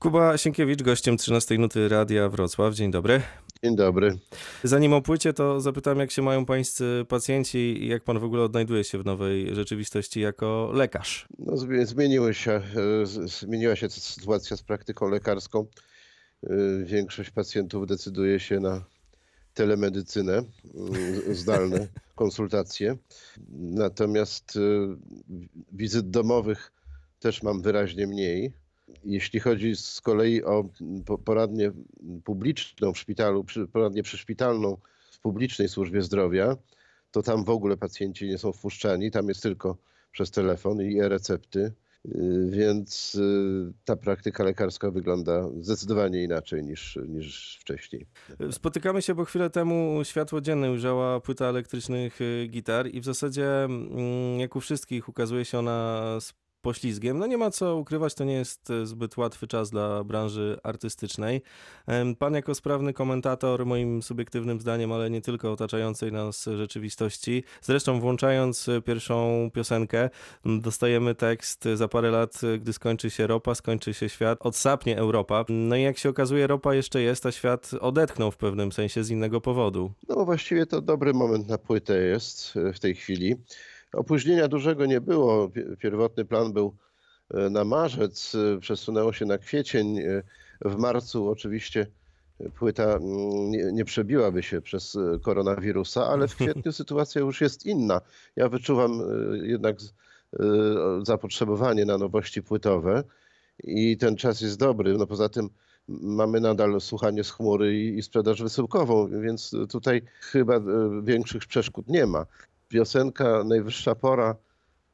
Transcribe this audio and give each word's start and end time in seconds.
Kuba 0.00 0.38
Sienkiewicz, 0.38 0.82
gościem 0.82 1.16
13 1.16 1.58
Nuty 1.58 1.88
Radia 1.88 2.28
Wrocław. 2.28 2.74
Dzień 2.74 2.90
dobry. 2.90 3.22
Dzień 3.64 3.76
dobry. 3.76 4.18
Zanim 4.64 4.92
o 4.92 5.02
płycie, 5.02 5.32
to 5.32 5.60
zapytam, 5.60 5.98
jak 5.98 6.10
się 6.10 6.22
mają 6.22 6.46
pańscy 6.46 7.04
pacjenci 7.08 7.58
i 7.58 7.88
jak 7.88 8.04
pan 8.04 8.18
w 8.18 8.24
ogóle 8.24 8.42
odnajduje 8.42 8.84
się 8.84 8.98
w 8.98 9.04
nowej 9.04 9.54
rzeczywistości 9.54 10.20
jako 10.20 10.70
lekarz? 10.74 11.28
No, 11.38 11.52
zmi- 11.52 11.86
zmieniły 11.86 12.34
się, 12.34 12.62
zmieniła 13.40 13.76
się 13.76 13.90
sytuacja 13.90 14.56
z 14.56 14.62
praktyką 14.62 15.08
lekarską. 15.08 15.66
E, 16.42 16.48
Większość 16.84 17.30
pacjentów 17.30 17.86
decyduje 17.86 18.40
się 18.40 18.60
na 18.60 18.84
telemedycynę, 19.54 20.32
mm, 20.74 21.34
zdalne 21.34 21.88
konsultacje. 22.14 22.96
Natomiast 23.58 24.56
e, 24.56 24.60
wizyt 25.72 26.10
domowych 26.10 26.72
też 27.18 27.42
mam 27.42 27.62
wyraźnie 27.62 28.06
mniej. 28.06 28.59
Jeśli 29.04 29.40
chodzi 29.40 29.76
z 29.76 30.00
kolei 30.00 30.44
o 30.44 30.64
po- 31.06 31.18
poradnię 31.18 31.72
publiczną 32.24 32.92
w 32.92 32.98
szpitalu, 32.98 33.44
poradnię 33.72 34.02
przyszpitalną 34.02 34.76
w 35.12 35.20
publicznej 35.20 35.68
służbie 35.68 36.02
zdrowia, 36.02 36.56
to 37.10 37.22
tam 37.22 37.44
w 37.44 37.50
ogóle 37.50 37.76
pacjenci 37.76 38.26
nie 38.26 38.38
są 38.38 38.52
wpuszczani. 38.52 39.10
Tam 39.10 39.28
jest 39.28 39.42
tylko 39.42 39.76
przez 40.12 40.30
telefon 40.30 40.80
i 40.82 41.00
e-recepty. 41.00 41.72
Y, 42.06 42.46
Więc 42.50 43.14
y, 43.14 43.72
ta 43.84 43.96
praktyka 43.96 44.44
lekarska 44.44 44.90
wygląda 44.90 45.48
zdecydowanie 45.60 46.24
inaczej 46.24 46.64
niż, 46.64 46.98
niż 47.08 47.58
wcześniej. 47.60 48.06
Spotykamy 48.50 49.02
się, 49.02 49.14
bo 49.14 49.24
chwilę 49.24 49.50
temu 49.50 50.00
światło 50.04 50.40
dzienne 50.40 50.70
ujrzała 50.70 51.20
płyta 51.20 51.46
elektrycznych 51.46 52.20
y, 52.20 52.46
gitar 52.50 52.86
i 52.92 53.00
w 53.00 53.04
zasadzie, 53.04 53.64
mm, 53.64 54.40
jak 54.40 54.56
u 54.56 54.60
wszystkich, 54.60 55.08
ukazuje 55.08 55.44
się 55.44 55.58
ona 55.58 56.02
poślizgiem. 56.62 57.18
No 57.18 57.26
nie 57.26 57.38
ma 57.38 57.50
co 57.50 57.76
ukrywać, 57.76 58.14
to 58.14 58.24
nie 58.24 58.34
jest 58.34 58.70
y, 58.70 58.86
zbyt 58.86 59.16
łatwy 59.16 59.46
czas 59.46 59.70
dla 59.70 60.04
branży 60.04 60.58
artystycznej. 60.62 61.42
Pan 62.18 62.34
jako 62.34 62.54
sprawny 62.54 62.92
komentator, 62.92 63.66
moim 63.66 64.02
subiektywnym 64.02 64.60
zdaniem, 64.60 64.92
ale 64.92 65.10
nie 65.10 65.20
tylko 65.20 65.52
otaczającej 65.52 66.12
nas 66.12 66.44
rzeczywistości, 66.56 67.44
zresztą 67.62 68.00
włączając 68.00 68.68
y, 68.68 68.82
pierwszą 68.82 69.50
piosenkę, 69.54 70.10
dostajemy 70.44 71.14
tekst 71.14 71.66
y, 71.66 71.76
za 71.76 71.88
parę 71.88 72.10
lat, 72.10 72.40
gdy 72.60 72.72
skończy 72.72 73.10
się 73.10 73.26
ropa, 73.26 73.54
skończy 73.54 73.94
się 73.94 74.08
świat, 74.08 74.38
odsapnie 74.40 74.98
Europa. 74.98 75.44
No 75.48 75.76
i 75.76 75.82
jak 75.82 75.98
się 75.98 76.08
okazuje, 76.08 76.46
ropa 76.46 76.74
jeszcze 76.74 77.02
jest, 77.02 77.26
a 77.26 77.32
świat 77.32 77.70
odetchnął 77.80 78.30
w 78.30 78.36
pewnym 78.36 78.72
sensie 78.72 79.04
z 79.04 79.10
innego 79.10 79.40
powodu. 79.40 79.92
No 80.08 80.24
właściwie 80.24 80.66
to 80.66 80.80
dobry 80.80 81.12
moment 81.12 81.48
na 81.48 81.58
płytę 81.58 82.02
jest 82.02 82.54
w 82.74 82.78
tej 82.78 82.94
chwili. 82.94 83.36
Opóźnienia 83.92 84.48
dużego 84.48 84.86
nie 84.86 85.00
było. 85.00 85.48
Pi- 85.48 85.76
Pierwotny 85.78 86.24
plan 86.24 86.52
był 86.52 86.76
y, 87.34 87.50
na 87.50 87.64
marzec, 87.64 88.34
y, 88.34 88.58
przesunęło 88.60 89.12
się 89.12 89.24
na 89.26 89.38
kwiecień. 89.38 89.98
Y, 89.98 90.22
W 90.64 90.76
marcu 90.76 91.28
oczywiście 91.28 91.86
płyta 92.58 92.84
mm, 92.84 93.50
nie, 93.50 93.72
nie 93.72 93.84
przebiłaby 93.84 94.42
się 94.42 94.60
przez 94.60 94.98
koronawirusa, 95.22 96.06
ale 96.06 96.28
w 96.28 96.36
kwietniu 96.36 96.72
sytuacja 96.82 97.20
już 97.20 97.40
jest 97.40 97.66
inna. 97.66 98.00
Ja 98.36 98.48
wyczuwam 98.48 99.00
jednak 99.42 99.76
zapotrzebowanie 101.02 101.84
na 101.84 101.98
nowości 101.98 102.42
płytowe 102.42 103.04
i 103.64 103.96
ten 103.96 104.16
czas 104.16 104.40
jest 104.40 104.58
dobry. 104.58 104.98
No 104.98 105.06
poza 105.06 105.28
tym 105.28 105.48
mamy 105.88 106.40
nadal 106.40 106.80
słuchanie 106.80 107.24
z 107.24 107.30
chmury 107.30 107.76
i, 107.80 107.98
i 107.98 108.02
sprzedaż 108.02 108.42
wysyłkową, 108.42 109.08
więc 109.22 109.50
tutaj 109.70 110.02
chyba 110.20 110.60
większych 111.02 111.46
przeszkód 111.46 111.88
nie 111.88 112.06
ma. 112.06 112.26
Piosenka 112.70 113.44
Najwyższa 113.44 113.94
Pora, 113.94 114.36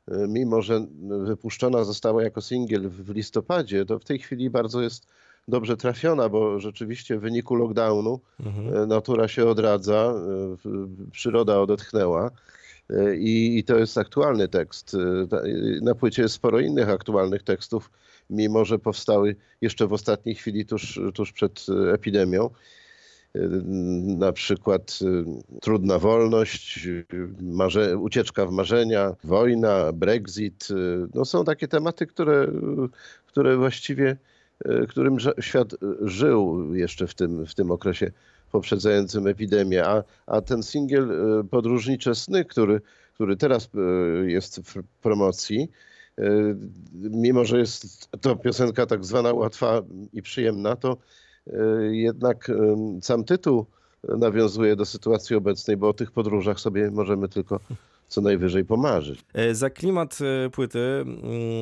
y, 0.08 0.14
mimo 0.28 0.62
że 0.62 0.86
wypuszczona 1.24 1.84
została 1.84 2.22
jako 2.22 2.40
singiel 2.40 2.88
w 2.88 3.10
listopadzie, 3.14 3.84
to 3.84 3.98
w 3.98 4.04
tej 4.04 4.18
chwili 4.18 4.50
bardzo 4.50 4.82
jest 4.82 5.06
dobrze 5.48 5.76
trafiona, 5.76 6.28
bo 6.28 6.60
rzeczywiście 6.60 7.18
w 7.18 7.20
wyniku 7.20 7.54
lockdownu 7.54 8.20
Mhm. 8.40 8.82
y, 8.82 8.86
natura 8.86 9.28
się 9.28 9.46
odradza, 9.46 10.14
y, 11.06 11.10
przyroda 11.10 11.60
odetchnęła. 11.60 12.30
I, 13.18 13.58
I 13.58 13.64
to 13.64 13.78
jest 13.78 13.98
aktualny 13.98 14.48
tekst. 14.48 14.96
Na 15.82 15.94
płycie 15.94 16.22
jest 16.22 16.34
sporo 16.34 16.60
innych 16.60 16.88
aktualnych 16.88 17.42
tekstów, 17.42 17.90
mimo 18.30 18.64
że 18.64 18.78
powstały 18.78 19.36
jeszcze 19.60 19.86
w 19.86 19.92
ostatniej 19.92 20.34
chwili, 20.34 20.66
tuż, 20.66 21.00
tuż 21.14 21.32
przed 21.32 21.66
epidemią. 21.92 22.50
Y, 23.36 23.62
Na 24.18 24.32
przykład 24.32 24.98
y, 25.02 25.24
trudna 25.60 25.98
wolność, 25.98 26.88
marze, 27.40 27.98
ucieczka 27.98 28.46
w 28.46 28.50
marzenia, 28.50 29.16
wojna, 29.24 29.92
Brexit. 29.92 30.68
y, 30.70 30.74
No 31.14 31.24
są 31.24 31.44
takie 31.44 31.68
tematy, 31.68 32.06
które, 32.06 32.48
które 33.26 33.56
właściwie, 33.56 34.16
którym 34.88 35.16
świat 35.40 35.74
żył 36.00 36.74
jeszcze 36.74 37.06
w 37.06 37.14
tym, 37.14 37.46
w 37.46 37.54
tym 37.54 37.70
okresie 37.70 38.10
poprzedzającym 38.52 39.26
epidemię. 39.26 39.84
A, 39.86 40.02
a 40.26 40.40
ten 40.40 40.62
singiel 40.62 41.10
Podróżnicze 41.50 42.14
sny, 42.14 42.44
który, 42.44 42.80
który 43.14 43.36
teraz 43.36 43.70
jest 44.26 44.60
w 44.60 44.82
promocji, 45.02 45.68
mimo 46.92 47.44
że 47.44 47.58
jest 47.58 48.10
to 48.20 48.36
piosenka 48.36 48.86
tak 48.86 49.04
zwana 49.04 49.32
łatwa 49.32 49.82
i 50.12 50.22
przyjemna, 50.22 50.76
to 50.76 50.96
jednak 51.90 52.48
y, 52.48 52.54
sam 53.02 53.24
tytuł 53.24 53.66
nawiązuje 54.08 54.76
do 54.76 54.84
sytuacji 54.84 55.36
obecnej, 55.36 55.76
bo 55.76 55.88
o 55.88 55.94
tych 55.94 56.10
podróżach 56.10 56.60
sobie 56.60 56.90
możemy 56.90 57.28
tylko 57.28 57.60
co 58.08 58.20
najwyżej 58.20 58.64
pomarzyć. 58.64 59.20
E, 59.34 59.54
Za 59.54 59.70
klimat 59.70 60.18
e, 60.20 60.50
płyty 60.50 60.78
mm, 60.78 61.14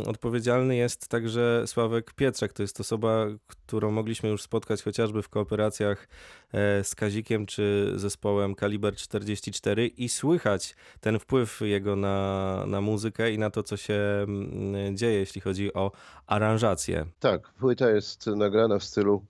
odpowiedzialny 0.06 0.76
jest 0.76 1.08
także 1.08 1.62
Sławek 1.66 2.12
Pietrzak. 2.12 2.52
To 2.52 2.62
jest 2.62 2.80
osoba, 2.80 3.26
którą 3.46 3.90
mogliśmy 3.90 4.28
już 4.28 4.42
spotkać 4.42 4.82
chociażby 4.82 5.22
w 5.22 5.28
kooperacjach 5.28 6.08
e, 6.52 6.84
z 6.84 6.94
Kazikiem 6.94 7.46
czy 7.46 7.92
zespołem 7.96 8.54
Kaliber 8.54 8.96
44 8.96 9.86
i 9.86 10.08
słychać 10.08 10.76
ten 11.00 11.18
wpływ 11.18 11.60
jego 11.60 11.96
na, 11.96 12.64
na 12.66 12.80
muzykę 12.80 13.32
i 13.32 13.38
na 13.38 13.50
to, 13.50 13.62
co 13.62 13.76
się 13.76 13.94
mm, 13.94 14.96
dzieje, 14.96 15.18
jeśli 15.18 15.40
chodzi 15.40 15.74
o 15.74 15.92
aranżację. 16.26 17.06
Tak, 17.20 17.52
płyta 17.52 17.90
jest 17.90 18.26
nagrana 18.26 18.78
w 18.78 18.84
stylu 18.84 19.22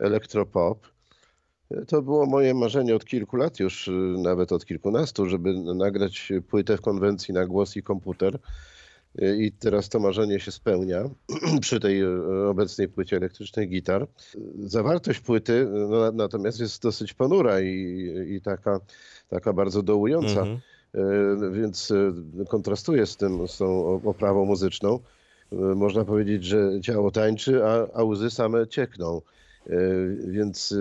elektropop. 0.00 0.86
To 1.88 2.02
było 2.02 2.26
moje 2.26 2.54
marzenie 2.54 2.96
od 2.96 3.04
kilku 3.04 3.36
lat 3.36 3.60
już, 3.60 3.88
y, 3.88 3.90
nawet 4.18 4.52
od 4.52 4.64
kilkunastu, 4.66 5.26
żeby 5.26 5.54
nagrać 5.54 6.32
płytę 6.48 6.76
w 6.76 6.80
konwencji 6.80 7.34
na 7.34 7.46
głos 7.46 7.76
i 7.76 7.82
komputer. 7.82 8.38
Y, 9.22 9.36
I 9.36 9.52
teraz 9.52 9.88
to 9.88 9.98
marzenie 9.98 10.40
się 10.40 10.50
spełnia 10.50 11.04
przy 11.60 11.80
tej 11.80 12.02
y, 12.02 12.48
obecnej 12.48 12.88
płycie 12.88 13.16
elektrycznej 13.16 13.68
gitar. 13.68 14.06
Zawartość 14.58 15.20
płyty 15.20 15.68
no, 15.70 16.00
na- 16.00 16.12
natomiast 16.12 16.60
jest 16.60 16.82
dosyć 16.82 17.14
ponura 17.14 17.60
i, 17.60 18.06
i 18.28 18.40
taka, 18.40 18.80
taka 19.28 19.52
bardzo 19.52 19.82
dołująca. 19.82 20.40
Mhm. 20.40 20.60
Więc 21.52 21.92
kontrastuje 22.48 23.06
z 23.06 23.16
tym, 23.16 23.48
z 23.48 23.58
tą 23.58 24.00
oprawą 24.04 24.44
muzyczną. 24.44 24.98
Można 25.52 26.04
powiedzieć, 26.04 26.44
że 26.44 26.80
ciało 26.82 27.10
tańczy, 27.10 27.64
a, 27.64 27.86
a 27.94 28.04
łzy 28.04 28.30
same 28.30 28.66
ciekną. 28.68 29.20
E, 29.70 29.76
Więc 30.30 30.74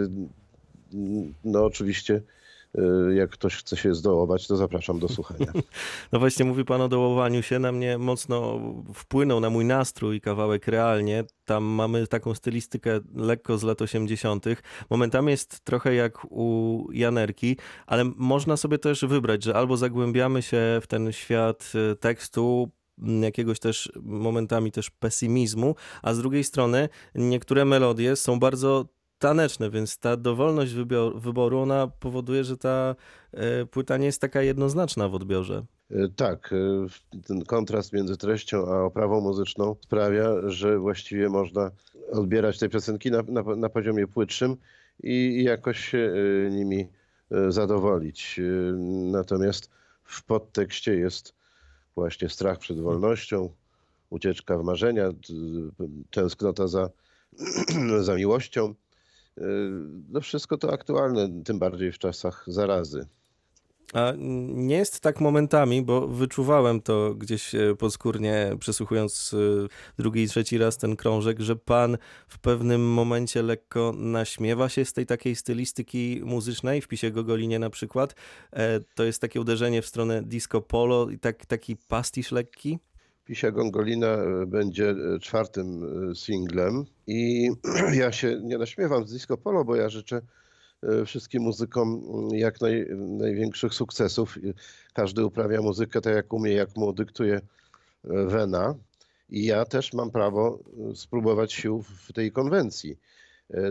n- 0.94 1.34
no 1.44 1.66
oczywiście 1.66 2.22
e, 2.78 3.14
jak 3.14 3.30
ktoś 3.30 3.56
chce 3.56 3.78
się 3.78 3.96
zdołować, 3.96 4.48
to 4.48 4.58
zapraszam 4.58 5.00
do 5.00 5.08
słuchania. 5.10 5.52
No 6.12 6.20
właśnie 6.20 6.46
mówi 6.46 6.66
pan 6.66 6.82
o 6.82 6.88
dołowaniu 6.90 7.42
się, 7.42 7.60
na 7.60 7.72
mnie 7.72 7.98
mocno 7.98 8.60
wpłynął 8.94 9.40
na 9.40 9.50
mój 9.50 9.66
nastrój 9.66 10.22
kawałek 10.22 10.68
realnie. 10.68 11.24
Tam 11.46 11.64
mamy 11.64 12.08
taką 12.08 12.34
stylistykę 12.36 13.00
lekko 13.16 13.58
z 13.58 13.64
lat 13.64 13.82
80. 13.82 14.46
Momentami 14.90 15.32
jest 15.32 15.60
trochę 15.60 15.94
jak 15.96 16.26
u 16.32 16.88
Janerki, 16.92 17.58
ale 17.88 18.04
można 18.16 18.58
sobie 18.58 18.78
też 18.78 19.06
wybrać, 19.06 19.44
że 19.44 19.56
albo 19.56 19.78
zagłębiamy 19.78 20.42
się 20.42 20.80
w 20.82 20.88
ten 20.88 21.12
świat 21.12 21.72
e, 21.92 21.96
tekstu, 21.96 22.70
jakiegoś 23.22 23.60
też 23.60 23.92
momentami 24.02 24.72
też 24.72 24.90
pesymizmu, 24.90 25.76
a 26.02 26.14
z 26.14 26.18
drugiej 26.18 26.44
strony 26.44 26.90
niektóre 27.16 27.66
melodie 27.66 28.16
są 28.16 28.40
bardzo 28.40 28.86
taneczne, 29.20 29.70
więc 29.70 29.98
ta 29.98 30.18
dowolność 30.18 30.74
wyboru, 31.16 31.60
ona 31.60 31.88
powoduje, 31.88 32.44
że 32.44 32.58
ta 32.58 32.96
e, 33.34 33.66
płyta 33.66 33.98
nie 33.98 34.06
jest 34.06 34.22
taka 34.22 34.42
jednoznaczna 34.42 35.10
w 35.10 35.16
odbiorze. 35.16 35.66
E, 35.92 36.08
Tak, 36.16 36.54
e, 36.54 37.22
ten 37.28 37.46
kontrast 37.46 37.94
między 37.94 38.18
treścią 38.18 38.68
a 38.68 38.84
oprawą 38.84 39.22
muzyczną 39.22 39.76
sprawia, 39.84 40.50
że 40.50 40.80
właściwie 40.80 41.30
można 41.30 41.72
odbierać 42.12 42.60
te 42.60 42.70
piosenki 42.70 43.12
na, 43.12 43.22
na, 43.28 43.56
na 43.56 43.70
poziomie 43.70 44.08
płytszym 44.08 44.58
i, 45.04 45.44
jakoś 45.44 45.80
się 45.80 46.14
nimi 46.52 46.88
zadowolić. 47.50 48.40
Natomiast 49.12 49.70
w 50.04 50.24
podtekście 50.24 50.96
jest 50.96 51.34
właśnie 51.96 52.30
strach 52.30 52.60
przed 52.60 52.80
wolnością, 52.80 53.50
ucieczka 54.10 54.58
w 54.58 54.64
marzenia, 54.64 55.10
tęsknota 56.12 56.68
za, 56.68 56.90
za 58.02 58.16
miłością. 58.16 58.74
E, 59.38 59.44
No 60.10 60.22
wszystko 60.22 60.58
to 60.58 60.74
aktualne, 60.74 61.44
tym 61.44 61.60
bardziej 61.60 61.92
w 61.92 62.00
czasach 62.00 62.44
zarazy. 62.48 63.08
A 63.94 64.14
nie 64.48 64.76
jest 64.76 65.00
tak 65.00 65.22
momentami, 65.22 65.82
bo 65.82 66.08
wyczuwałem 66.08 66.82
to 66.82 67.16
gdzieś 67.16 67.56
e, 67.56 67.76
podskórnie, 67.76 68.56
przesłuchując 68.60 69.34
e, 69.34 69.68
drugi 69.98 70.24
i 70.24 70.28
trzeci 70.28 70.58
raz 70.58 70.78
ten 70.78 70.96
krążek, 70.96 71.40
że 71.40 71.56
pan 71.56 71.98
w 72.28 72.40
pewnym 72.40 72.94
momencie 72.94 73.42
lekko 73.42 73.94
naśmiewa 73.98 74.70
się 74.70 74.86
z 74.86 74.94
tej 74.94 75.06
takiej 75.06 75.36
stylistyki 75.36 76.22
muzycznej, 76.24 76.82
w 76.82 76.88
pisie 76.88 77.12
Gogolinie 77.12 77.60
na 77.60 77.70
przykład. 77.70 78.16
E, 78.54 78.80
to 78.80 79.04
jest 79.04 79.22
takie 79.22 79.42
uderzenie 79.42 79.82
w 79.82 79.86
stronę 79.86 80.24
disco 80.24 80.62
polo 80.62 81.10
i 81.10 81.20
tak, 81.20 81.46
taki 81.46 81.78
pastisz 81.88 82.32
lekki. 82.32 82.80
Pisia 83.26 83.52
Gongolina 83.52 84.18
będzie 84.48 84.96
czwartym 85.22 85.86
singlem 86.16 86.86
i 87.08 87.50
ja 88.02 88.12
się 88.12 88.40
nie 88.44 88.58
naśmiewam 88.58 89.08
z 89.08 89.12
disco 89.12 89.38
polo, 89.38 89.66
bo 89.66 89.76
ja 89.76 89.90
życzę 89.90 90.22
wszystkim 91.06 91.44
muzykom 91.44 92.02
mm, 92.14 92.30
jak 92.30 92.62
naj, 92.62 92.88
największych 92.96 93.74
sukcesów. 93.74 94.38
Każdy 94.94 95.26
uprawia 95.26 95.62
muzykę 95.62 96.02
tak 96.02 96.16
jak 96.16 96.34
umie, 96.34 96.52
jak 96.52 96.76
mu 96.76 96.94
dyktuje 96.94 97.36
e, 97.36 97.42
wena. 98.26 98.76
I 99.30 99.46
ja 99.46 99.66
też 99.66 99.94
mam 99.94 100.12
prawo 100.12 100.60
e, 100.92 100.96
spróbować 100.96 101.54
sił 101.54 101.84
w 102.08 102.14
tej 102.14 102.32
konwencji. 102.32 102.98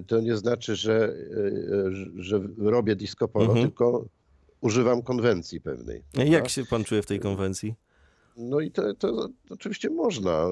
To 0.07 0.21
nie 0.21 0.37
znaczy, 0.37 0.77
że, 0.77 1.15
że 2.17 2.41
robię 2.59 2.97
disco 2.97 3.29
polo, 3.29 3.47
mhm. 3.47 3.67
tylko 3.67 4.05
używam 4.61 5.03
konwencji 5.03 5.61
pewnej. 5.61 6.03
Jak 6.15 6.49
się 6.49 6.65
pan 6.65 6.85
czuje 6.85 7.03
w 7.03 7.07
tej 7.07 7.21
konwencji? 7.21 7.75
No 8.39 8.61
i 8.61 8.71
to, 8.71 8.95
to 8.95 9.29
oczywiście 9.51 9.91
można, 9.91 10.49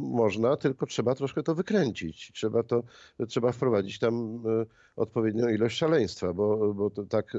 można, 0.00 0.56
tylko 0.56 0.86
trzeba 0.86 1.14
troszkę 1.14 1.42
to 1.42 1.54
wykręcić. 1.54 2.32
Trzeba 2.34 2.62
to, 2.62 2.82
trzeba 3.28 3.52
wprowadzić 3.52 3.98
tam 3.98 4.42
e, 4.46 4.66
odpowiednią 4.96 5.48
ilość 5.48 5.76
szaleństwa, 5.76 6.32
bo, 6.32 6.74
bo 6.74 6.90
to 6.90 7.04
tak 7.04 7.34
e, 7.34 7.38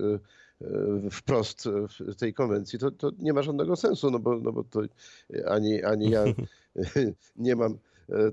e, 0.62 1.10
wprost 1.12 1.70
w 2.10 2.16
tej 2.16 2.34
konwencji 2.34 2.80
to, 2.80 2.92
to 2.92 3.12
nie 3.20 3.34
ma 3.34 3.42
żadnego 3.42 3.76
sensu, 3.76 4.12
no 4.12 4.20
bo, 4.20 4.40
no 4.40 4.52
bo 4.52 4.64
to 4.64 4.82
ani, 5.46 5.84
ani 5.84 6.10
ja 6.10 6.24
nie 7.36 7.56
mam 7.56 7.78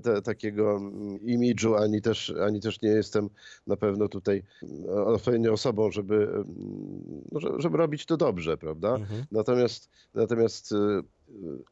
te, 0.03 0.21
takiego 0.21 0.81
imidżu, 1.21 1.75
ani 1.75 2.01
też, 2.01 2.33
ani 2.41 2.59
też 2.61 2.81
nie 2.81 2.89
jestem 2.89 3.29
na 3.67 3.77
pewno 3.77 4.07
tutaj 4.07 4.43
odpowiednią 5.05 5.51
osobą, 5.51 5.91
żeby, 5.91 6.43
no, 7.31 7.39
żeby 7.59 7.77
robić 7.77 8.05
to 8.05 8.17
dobrze, 8.17 8.57
prawda? 8.57 8.95
Mhm. 8.95 9.25
Natomiast, 9.31 9.89
natomiast 10.13 10.73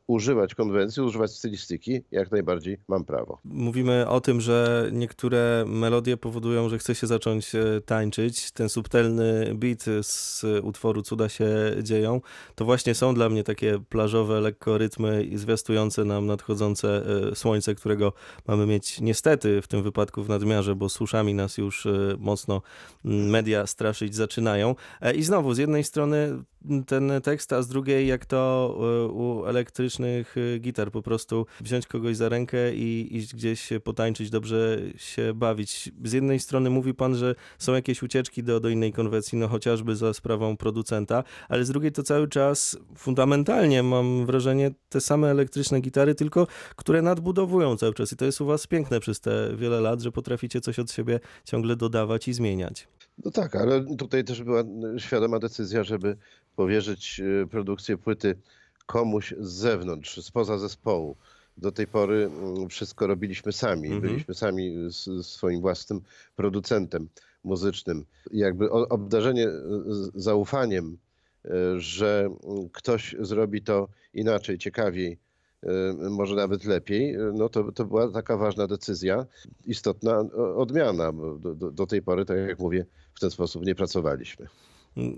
używać 0.08 0.56
konwencji, 0.56 1.04
używać 1.04 1.32
stylistyki, 1.32 2.02
jak 2.12 2.32
najbardziej 2.32 2.78
mam 2.88 3.06
prawo. 3.06 3.40
Mówimy 3.46 4.10
o 4.10 4.22
tym, 4.22 4.42
że 4.42 4.90
niektóre 4.92 5.66
melodie 5.68 6.18
powodują, 6.18 6.70
że 6.70 6.78
chce 6.78 6.96
się 6.96 7.08
zacząć 7.08 7.56
e, 7.56 7.82
tańczyć. 7.86 8.52
Ten 8.52 8.70
subtelny 8.70 9.52
beat 9.56 9.86
z 10.02 10.44
utworu 10.64 11.02
Cuda 11.02 11.30
się 11.30 11.48
dzieją, 11.82 12.22
to 12.56 12.66
właśnie 12.66 12.96
są 12.96 13.14
dla 13.14 13.30
mnie 13.30 13.44
takie 13.44 13.80
plażowe, 13.90 14.42
lekko 14.42 14.78
rytmy 14.78 15.30
zwiastujące 15.36 16.06
nam 16.06 16.26
nadchodzące 16.26 17.04
e, 17.32 17.36
słońce, 17.36 17.76
którego 17.76 18.14
mamy 18.48 18.66
mieć 18.66 19.02
niestety 19.02 19.62
w 19.62 19.68
tym 19.68 19.84
wypadku 19.84 20.24
w 20.24 20.30
nadmiarze, 20.30 20.76
bo 20.76 20.90
suszami 20.90 21.34
nas 21.34 21.58
już 21.58 21.86
e, 21.86 22.16
mocno 22.20 22.62
media 23.04 23.68
straszyć 23.68 24.16
zaczynają. 24.16 24.76
I 25.16 25.24
znowu, 25.24 25.54
z 25.54 25.58
jednej 25.58 25.84
strony 25.84 26.44
ten 26.88 27.12
tekst, 27.24 27.54
a 27.54 27.62
z 27.62 27.68
drugiej 27.68 28.08
jak 28.08 28.26
to 28.26 28.76
u 29.14 29.43
elektrycznych 29.50 30.38
y, 30.38 30.60
gitar, 30.60 30.92
po 30.92 31.02
prostu 31.02 31.46
wziąć 31.62 31.88
kogoś 31.88 32.18
za 32.18 32.30
rękę 32.30 32.76
i 32.76 33.18
iść 33.18 33.36
gdzieś 33.36 33.70
potańczyć, 33.84 34.30
dobrze 34.30 34.80
się 34.96 35.34
bawić. 35.34 35.92
Z 36.04 36.14
jednej 36.14 36.40
strony 36.40 36.70
mówi 36.70 36.94
pan, 36.94 37.16
że 37.16 37.36
są 37.58 37.74
jakieś 37.74 38.04
ucieczki 38.04 38.44
do, 38.44 38.60
do 38.60 38.70
innej 38.70 38.94
konwencji, 38.94 39.38
no 39.38 39.48
chociażby 39.48 39.96
za 39.96 40.14
sprawą 40.14 40.58
producenta, 40.58 41.24
ale 41.50 41.66
z 41.66 41.70
drugiej 41.70 41.92
to 41.92 42.04
cały 42.04 42.28
czas 42.28 42.78
fundamentalnie 42.98 43.84
mam 43.84 44.26
wrażenie 44.26 44.72
te 44.90 45.02
same 45.02 45.32
elektryczne 45.32 45.82
gitary, 45.82 46.16
tylko 46.16 46.48
które 46.76 47.02
nadbudowują 47.02 47.78
cały 47.78 47.94
czas 47.94 48.14
i 48.14 48.16
to 48.16 48.26
jest 48.26 48.42
u 48.42 48.46
was 48.46 48.68
piękne 48.68 49.00
przez 49.00 49.20
te 49.20 49.56
wiele 49.58 49.82
lat, 49.82 50.02
że 50.02 50.12
potraficie 50.12 50.62
coś 50.62 50.80
od 50.80 50.92
siebie 50.92 51.20
ciągle 51.44 51.76
dodawać 51.76 52.28
i 52.28 52.34
zmieniać. 52.34 52.88
No 53.26 53.32
tak, 53.32 53.56
ale 53.56 53.96
tutaj 53.98 54.24
też 54.24 54.44
była 54.44 54.64
świadoma 54.98 55.40
decyzja, 55.40 55.84
żeby 55.84 56.18
powierzyć 56.56 57.20
y, 57.20 57.48
produkcję 57.48 57.98
płyty 57.98 58.36
komuś 58.86 59.34
z 59.40 59.52
zewnątrz, 59.52 60.22
spoza 60.24 60.58
zespołu. 60.58 61.16
Do 61.58 61.72
tej 61.72 61.88
pory 61.88 62.26
mm, 62.26 62.70
wszystko 62.70 63.08
robiliśmy 63.08 63.52
sami. 63.52 63.88
Mhm. 63.88 64.02
Byliśmy 64.02 64.34
sami 64.34 64.76
z 64.88 65.26
swoim 65.26 65.62
własnym 65.62 66.02
producentem 66.36 67.08
muzycznym. 67.44 68.06
Jakby 68.32 68.72
obdarzenie 68.72 69.48
zaufaniem, 70.16 70.98
e, 71.46 71.50
że 71.80 72.30
ktoś 72.72 73.16
zrobi 73.20 73.62
to 73.62 73.88
inaczej, 74.14 74.58
ciekawiej, 74.58 75.20
e, 75.64 75.94
może 76.10 76.36
nawet 76.36 76.66
lepiej, 76.66 77.18
no 77.34 77.50
to, 77.50 77.72
to 77.72 77.86
była 77.86 78.12
taka 78.12 78.38
ważna 78.38 78.68
decyzja, 78.68 79.26
istotna 79.66 80.20
odmiana. 80.56 81.12
Do, 81.40 81.56
do, 81.56 81.72
do 81.72 81.88
tej 81.88 82.02
pory, 82.02 82.26
tak 82.26 82.38
jak 82.38 82.60
mówię, 82.60 82.86
w 83.14 83.20
ten 83.20 83.32
sposób 83.32 83.66
nie 83.66 83.76
pracowaliśmy. 83.76 84.48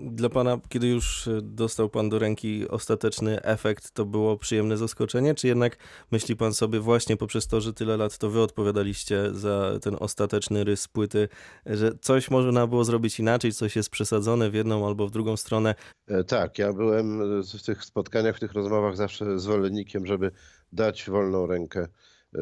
Dla 0.00 0.28
pana, 0.28 0.60
kiedy 0.68 0.88
już 0.88 1.28
e, 1.28 1.42
dostał 1.42 1.88
pan 1.88 2.08
do 2.08 2.18
ręki 2.18 2.68
ostateczny 2.68 3.42
efekt, 3.42 3.90
to 3.90 4.04
było 4.04 4.36
przyjemne 4.36 4.76
zaskoczenie? 4.76 5.34
Czy 5.34 5.46
jednak 5.46 5.76
myśli 6.12 6.36
pan 6.36 6.54
sobie 6.54 6.80
właśnie 6.80 7.16
poprzez 7.16 7.46
to, 7.46 7.60
że 7.60 7.72
tyle 7.72 7.96
lat 7.96 8.18
to 8.18 8.30
wy 8.30 8.40
odpowiadaliście 8.40 9.34
za 9.34 9.78
ten 9.82 9.96
ostateczny 10.00 10.64
rys 10.64 10.88
płyty, 10.88 11.28
że 11.66 11.92
coś 12.00 12.30
można 12.30 12.66
było 12.66 12.84
zrobić 12.84 13.20
inaczej, 13.20 13.52
coś 13.52 13.76
jest 13.76 13.90
przesadzone 13.90 14.50
w 14.50 14.54
jedną 14.54 14.86
albo 14.86 15.06
w 15.06 15.10
drugą 15.10 15.36
stronę? 15.36 15.74
E, 16.08 16.24
tak, 16.24 16.58
ja 16.58 16.72
byłem 16.72 17.42
w 17.42 17.62
tych 17.62 17.84
spotkaniach, 17.84 18.36
w 18.36 18.40
tych 18.40 18.52
rozmowach 18.52 18.96
zawsze 18.96 19.38
zwolennikiem, 19.38 20.06
żeby 20.06 20.30
dać 20.72 21.10
wolną 21.10 21.46
rękę 21.46 21.88
e, 22.34 22.38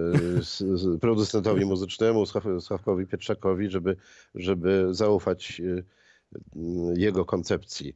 producentowi 1.00 1.64
muzycznemu, 1.64 2.24
Sławkowi 2.60 3.06
Pietrzakowi, 3.06 3.70
żeby, 3.70 3.96
żeby 4.34 4.86
zaufać 4.90 5.62
jego 6.96 7.24
koncepcji. 7.24 7.94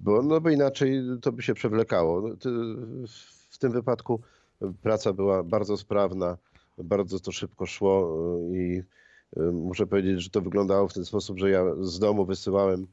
Bo, 0.00 0.22
no 0.22 0.40
bo 0.40 0.50
inaczej 0.50 1.02
to 1.22 1.32
by 1.32 1.42
się 1.42 1.54
przewlekało. 1.54 2.20
No, 2.20 2.34
w 3.50 3.58
tym 3.58 3.72
wypadku 3.72 4.20
praca 4.82 5.12
była 5.12 5.42
bardzo 5.42 5.76
sprawna, 5.76 6.38
bardzo 6.78 7.20
to 7.20 7.32
szybko 7.32 7.66
szło 7.66 8.18
i 8.52 8.82
y, 9.36 9.52
muszę 9.52 9.86
powiedzieć, 9.86 10.22
że 10.22 10.30
to 10.30 10.40
wyglądało 10.40 10.88
w 10.88 10.94
ten 10.94 11.04
sposób, 11.04 11.38
że 11.38 11.50
ja 11.50 11.64
z 11.80 11.98
domu 11.98 12.24
wysyłałem 12.24 12.86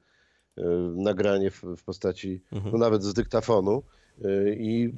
y, 0.58 0.62
nagranie 0.96 1.52
w, 1.52 1.64
postaci 1.86 2.42
mhm. 2.52 2.72
no 2.74 2.80
nawet 2.80 3.04
z 3.04 3.14
dyktafonu 3.14 3.84
y, 4.26 4.56
i 4.60 4.94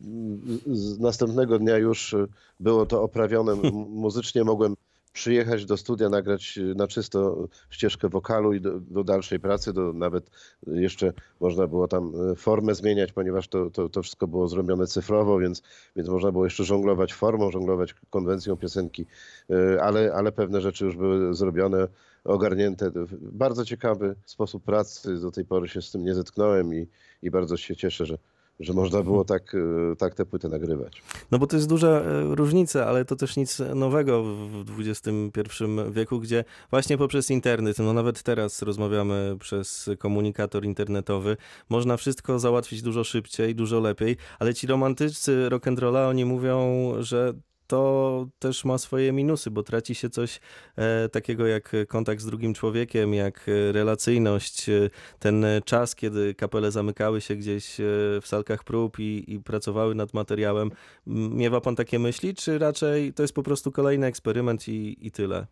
następnego 1.00 1.60
dnia 1.60 1.78
już 1.78 2.16
było 2.60 2.86
to 2.86 3.04
oprawione 3.04 3.56
muzycznie, 4.06 4.44
mogłem 4.44 4.76
przyjechać 5.18 5.66
do 5.66 5.78
studia, 5.78 6.10
nagrać 6.10 6.58
y, 6.58 6.76
na 6.76 6.88
czysto 6.88 7.48
ścieżkę 7.70 8.10
wokalu 8.10 8.54
i 8.54 8.62
do, 8.62 8.80
do, 8.80 9.04
dalszej 9.04 9.40
pracy, 9.40 9.74
do 9.74 9.94
nawet 9.94 10.30
jeszcze 10.68 11.14
można 11.40 11.68
było 11.68 11.88
tam 11.88 12.32
y, 12.32 12.36
formę 12.36 12.76
zmieniać, 12.76 13.12
ponieważ 13.12 13.48
to, 13.48 13.70
to, 13.70 13.90
to 13.90 14.02
wszystko 14.04 14.28
było 14.28 14.48
zrobione 14.48 14.88
cyfrowo, 14.88 15.40
więc, 15.40 15.64
więc 15.96 16.10
można 16.10 16.32
było 16.32 16.44
jeszcze 16.44 16.64
żonglować 16.64 17.14
formą, 17.14 17.52
żonglować 17.52 17.96
konwencją 18.10 18.58
piosenki, 18.58 19.06
y, 19.50 19.82
ale, 19.82 20.14
ale 20.14 20.32
pewne 20.32 20.62
rzeczy 20.62 20.86
już 20.86 20.96
były 20.96 21.34
zrobione, 21.34 21.88
ogarnięte. 22.24 22.92
Bardzo 23.22 23.66
ciekawy 23.66 24.16
sposób 24.26 24.64
pracy, 24.64 25.20
do 25.20 25.32
tej 25.32 25.46
pory 25.46 25.68
się 25.68 25.82
z 25.82 25.92
tym 25.92 26.06
nie 26.06 26.16
zetknąłem 26.16 26.74
i, 26.74 26.88
i 27.24 27.32
bardzo 27.32 27.58
się 27.58 27.76
cieszę, 27.76 28.06
że, 28.06 28.18
że 28.60 28.74
można 28.74 29.04
było 29.04 29.26
tak, 29.26 29.56
e, 29.56 29.96
tak 29.96 30.16
te 30.16 30.26
płyty 30.26 30.50
nagrywać. 30.50 31.04
No 31.32 31.40
bo 31.40 31.48
to 31.48 31.56
jest 31.56 31.70
duża 31.70 31.88
e, 31.88 32.36
różnica, 32.36 32.86
ale 32.86 33.06
to 33.06 33.16
też 33.16 33.38
nic 33.38 33.62
nowego 33.76 34.24
w 34.24 34.80
XXI 34.80 35.44
wieku, 35.92 36.20
gdzie 36.20 36.44
właśnie 36.72 36.98
poprzez 36.98 37.32
internet, 37.32 37.80
no 37.80 37.94
nawet 37.94 38.24
teraz 38.24 38.62
rozmawiamy 38.62 39.36
przez 39.40 39.90
komunikator 40.00 40.66
internetowy, 40.66 41.38
można 41.70 41.98
wszystko 41.98 42.40
załatwić 42.40 42.82
dużo 42.82 43.04
szybciej, 43.04 43.56
dużo 43.56 43.80
lepiej, 43.80 44.18
ale 44.40 44.54
ci 44.54 44.68
romantycy 44.68 45.48
rock'n'rolla, 45.50 46.10
oni 46.10 46.26
mówią, 46.26 46.94
że 47.00 47.34
to 47.68 48.28
też 48.40 48.66
ma 48.66 48.78
swoje 48.78 49.12
minusy, 49.12 49.52
bo 49.52 49.64
traci 49.64 49.96
się 49.96 50.10
coś 50.10 50.40
e, 50.76 51.10
takiego 51.10 51.48
jak 51.48 51.72
kontakt 51.88 52.22
z 52.22 52.26
drugim 52.26 52.54
człowiekiem, 52.54 53.14
jak 53.14 53.46
e, 53.50 53.72
relacyjność, 53.72 54.70
e, 54.70 54.90
ten 55.20 55.46
czas, 55.66 55.96
kiedy 55.96 56.36
kapele 56.36 56.72
zamykały 56.72 57.22
się 57.22 57.36
gdzieś 57.36 57.76
w 58.22 58.24
salkach 58.26 58.64
prób 58.64 59.00
i, 59.00 59.34
i 59.34 59.40
pracowały 59.40 59.96
nad 59.96 60.14
materiałem. 60.14 60.72
Miewa 61.08 61.62
pan 61.62 61.76
takie 61.76 62.00
myśli, 62.00 62.36
czy 62.36 62.60
raczej 62.60 63.14
to 63.14 63.24
jest 63.24 63.34
po 63.34 63.44
prostu 63.44 63.72
kolejny 63.72 64.08
eksperyment 64.08 64.68
i, 64.68 65.08
i 65.08 65.12
tyle? 65.12 65.48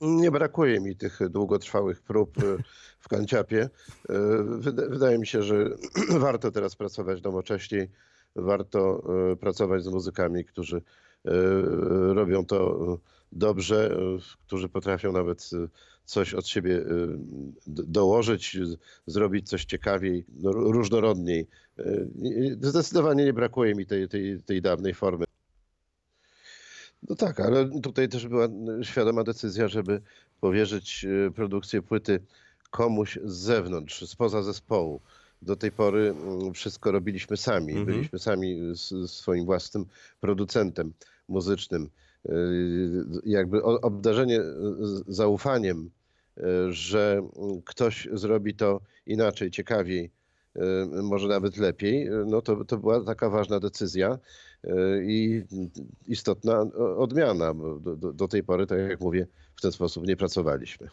Nie 0.00 0.30
brakuje 0.30 0.80
mi 0.80 0.96
tych 0.96 1.28
długotrwałych 1.28 2.02
prób 2.02 2.36
w 2.98 3.08
kanciapie. 3.08 3.68
Wydaje 4.88 5.18
mi 5.18 5.26
się, 5.26 5.42
że 5.42 5.70
warto 6.18 6.50
teraz 6.50 6.76
pracować 6.76 7.22
nowocześniej, 7.22 7.90
warto 8.36 9.02
pracować 9.40 9.82
z 9.82 9.88
muzykami, 9.88 10.44
którzy 10.44 10.82
robią 12.14 12.44
to 12.46 12.98
dobrze, 13.32 13.96
e, 13.96 14.18
którzy 14.46 14.68
potrafią 14.68 15.12
nawet 15.12 15.50
e, 15.52 15.68
coś 16.04 16.34
od 16.34 16.48
siebie 16.48 16.84
dołożyć, 17.66 18.56
zrobić 19.06 19.48
coś 19.48 19.64
ciekawiej, 19.64 20.24
no, 20.38 20.52
różnorodniej. 20.52 21.46
Zdecydowanie 22.60 23.24
nie 23.24 23.32
brakuje 23.32 23.74
mi 23.74 23.86
tej, 23.86 24.08
tej, 24.08 24.42
tej 24.42 24.62
dawnej 24.62 24.94
formy. 24.94 25.24
No 27.08 27.16
tak, 27.16 27.40
ale 27.40 27.80
tutaj 27.80 28.08
też 28.08 28.28
była 28.28 28.48
świadoma 28.82 29.24
decyzja, 29.24 29.68
żeby 29.68 30.00
powierzyć 30.40 31.06
produkcję 31.34 31.82
płyty 31.82 32.20
komuś 32.70 33.18
z 33.24 33.36
zewnątrz, 33.36 34.08
spoza 34.08 34.42
zespołu. 34.42 35.00
Do 35.42 35.56
tej 35.56 35.72
pory 35.72 36.08
mm, 36.10 36.54
wszystko 36.54 36.92
robiliśmy 36.92 37.36
sami. 37.36 37.72
Mhm. 37.72 37.86
Byliśmy 37.86 38.18
sami 38.18 38.58
z 38.72 39.10
swoim 39.10 39.44
własnym 39.44 39.86
producentem 40.20 40.92
muzycznym. 41.28 41.90
Y, 42.28 43.04
jakby 43.24 43.62
obdarzenie 43.62 44.40
zaufaniem, 45.08 45.90
y, 46.38 46.42
że 46.72 47.28
ktoś 47.64 48.08
zrobi 48.12 48.54
to 48.54 48.80
inaczej, 49.06 49.50
ciekawiej, 49.50 50.10
y, 50.56 50.60
może 51.02 51.28
nawet 51.28 51.56
lepiej, 51.56 52.08
no 52.26 52.42
to, 52.42 52.64
to 52.64 52.76
była 52.76 53.04
taka 53.04 53.30
ważna 53.30 53.60
decyzja 53.60 54.18
i 55.02 55.42
istotna 56.06 56.60
odmiana. 56.96 57.54
Do, 57.80 57.96
do, 57.96 58.12
do 58.12 58.28
tej 58.28 58.42
pory, 58.42 58.66
tak 58.66 58.78
jak 58.78 59.00
mówię, 59.00 59.26
w 59.56 59.60
ten 59.60 59.72
sposób 59.72 60.06
nie 60.06 60.16
pracowaliśmy. 60.16 60.88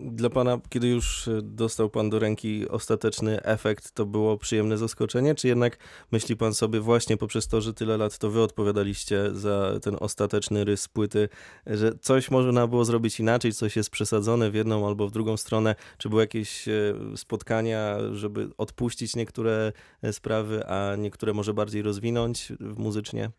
Dla 0.00 0.30
pana, 0.30 0.60
kiedy 0.68 0.88
już 0.88 1.28
e, 1.28 1.42
dostał 1.42 1.90
pan 1.90 2.10
do 2.10 2.18
ręki 2.18 2.68
ostateczny 2.68 3.42
efekt, 3.42 3.92
to 3.92 4.06
było 4.06 4.38
przyjemne 4.38 4.78
zaskoczenie? 4.78 5.34
Czy 5.34 5.48
jednak 5.48 5.78
myśli 6.12 6.36
pan 6.36 6.54
sobie 6.54 6.80
właśnie 6.80 7.16
poprzez 7.16 7.48
to, 7.48 7.60
że 7.60 7.74
tyle 7.74 7.96
lat 7.96 8.18
to 8.18 8.30
wy 8.30 8.42
odpowiadaliście 8.42 9.30
za 9.32 9.80
ten 9.82 9.96
ostateczny 10.00 10.64
rys 10.64 10.88
płyty, 10.88 11.28
że 11.66 11.92
coś 12.00 12.30
można 12.30 12.66
było 12.66 12.84
zrobić 12.84 13.20
inaczej, 13.20 13.52
coś 13.52 13.76
jest 13.76 13.90
przesadzone 13.90 14.50
w 14.50 14.54
jedną 14.54 14.86
albo 14.86 15.08
w 15.08 15.10
drugą 15.10 15.36
stronę? 15.36 15.74
Czy 15.98 16.08
były 16.08 16.22
jakieś 16.22 16.68
e, 16.68 16.94
spotkania, 17.16 17.96
żeby 18.12 18.48
odpuścić 18.58 19.16
niektóre 19.16 19.72
e, 20.02 20.12
sprawy, 20.12 20.66
a 20.66 20.96
niektóre 20.96 21.32
może 21.32 21.54
bardziej 21.54 21.82
rozwinąć 21.82 22.52
muzycznie? 22.60 23.30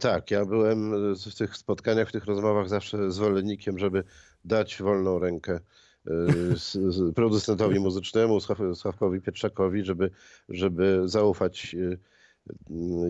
Tak, 0.00 0.30
ja 0.30 0.44
byłem 0.44 0.92
w 1.14 1.34
tych 1.34 1.56
spotkaniach, 1.56 2.08
w 2.08 2.12
tych 2.12 2.24
rozmowach 2.24 2.68
zawsze 2.68 3.10
zwolennikiem, 3.10 3.78
żeby 3.78 4.04
dać 4.44 4.82
wolną 4.82 5.18
rękę 5.18 5.60
y, 6.06 7.12
producentowi 7.14 7.80
muzycznemu, 7.80 8.38
Sławkowi 8.74 9.20
Pietrzakowi, 9.20 9.84
żeby, 9.84 10.10
żeby 10.48 11.02
zaufać 11.04 11.74
y, 11.74 11.98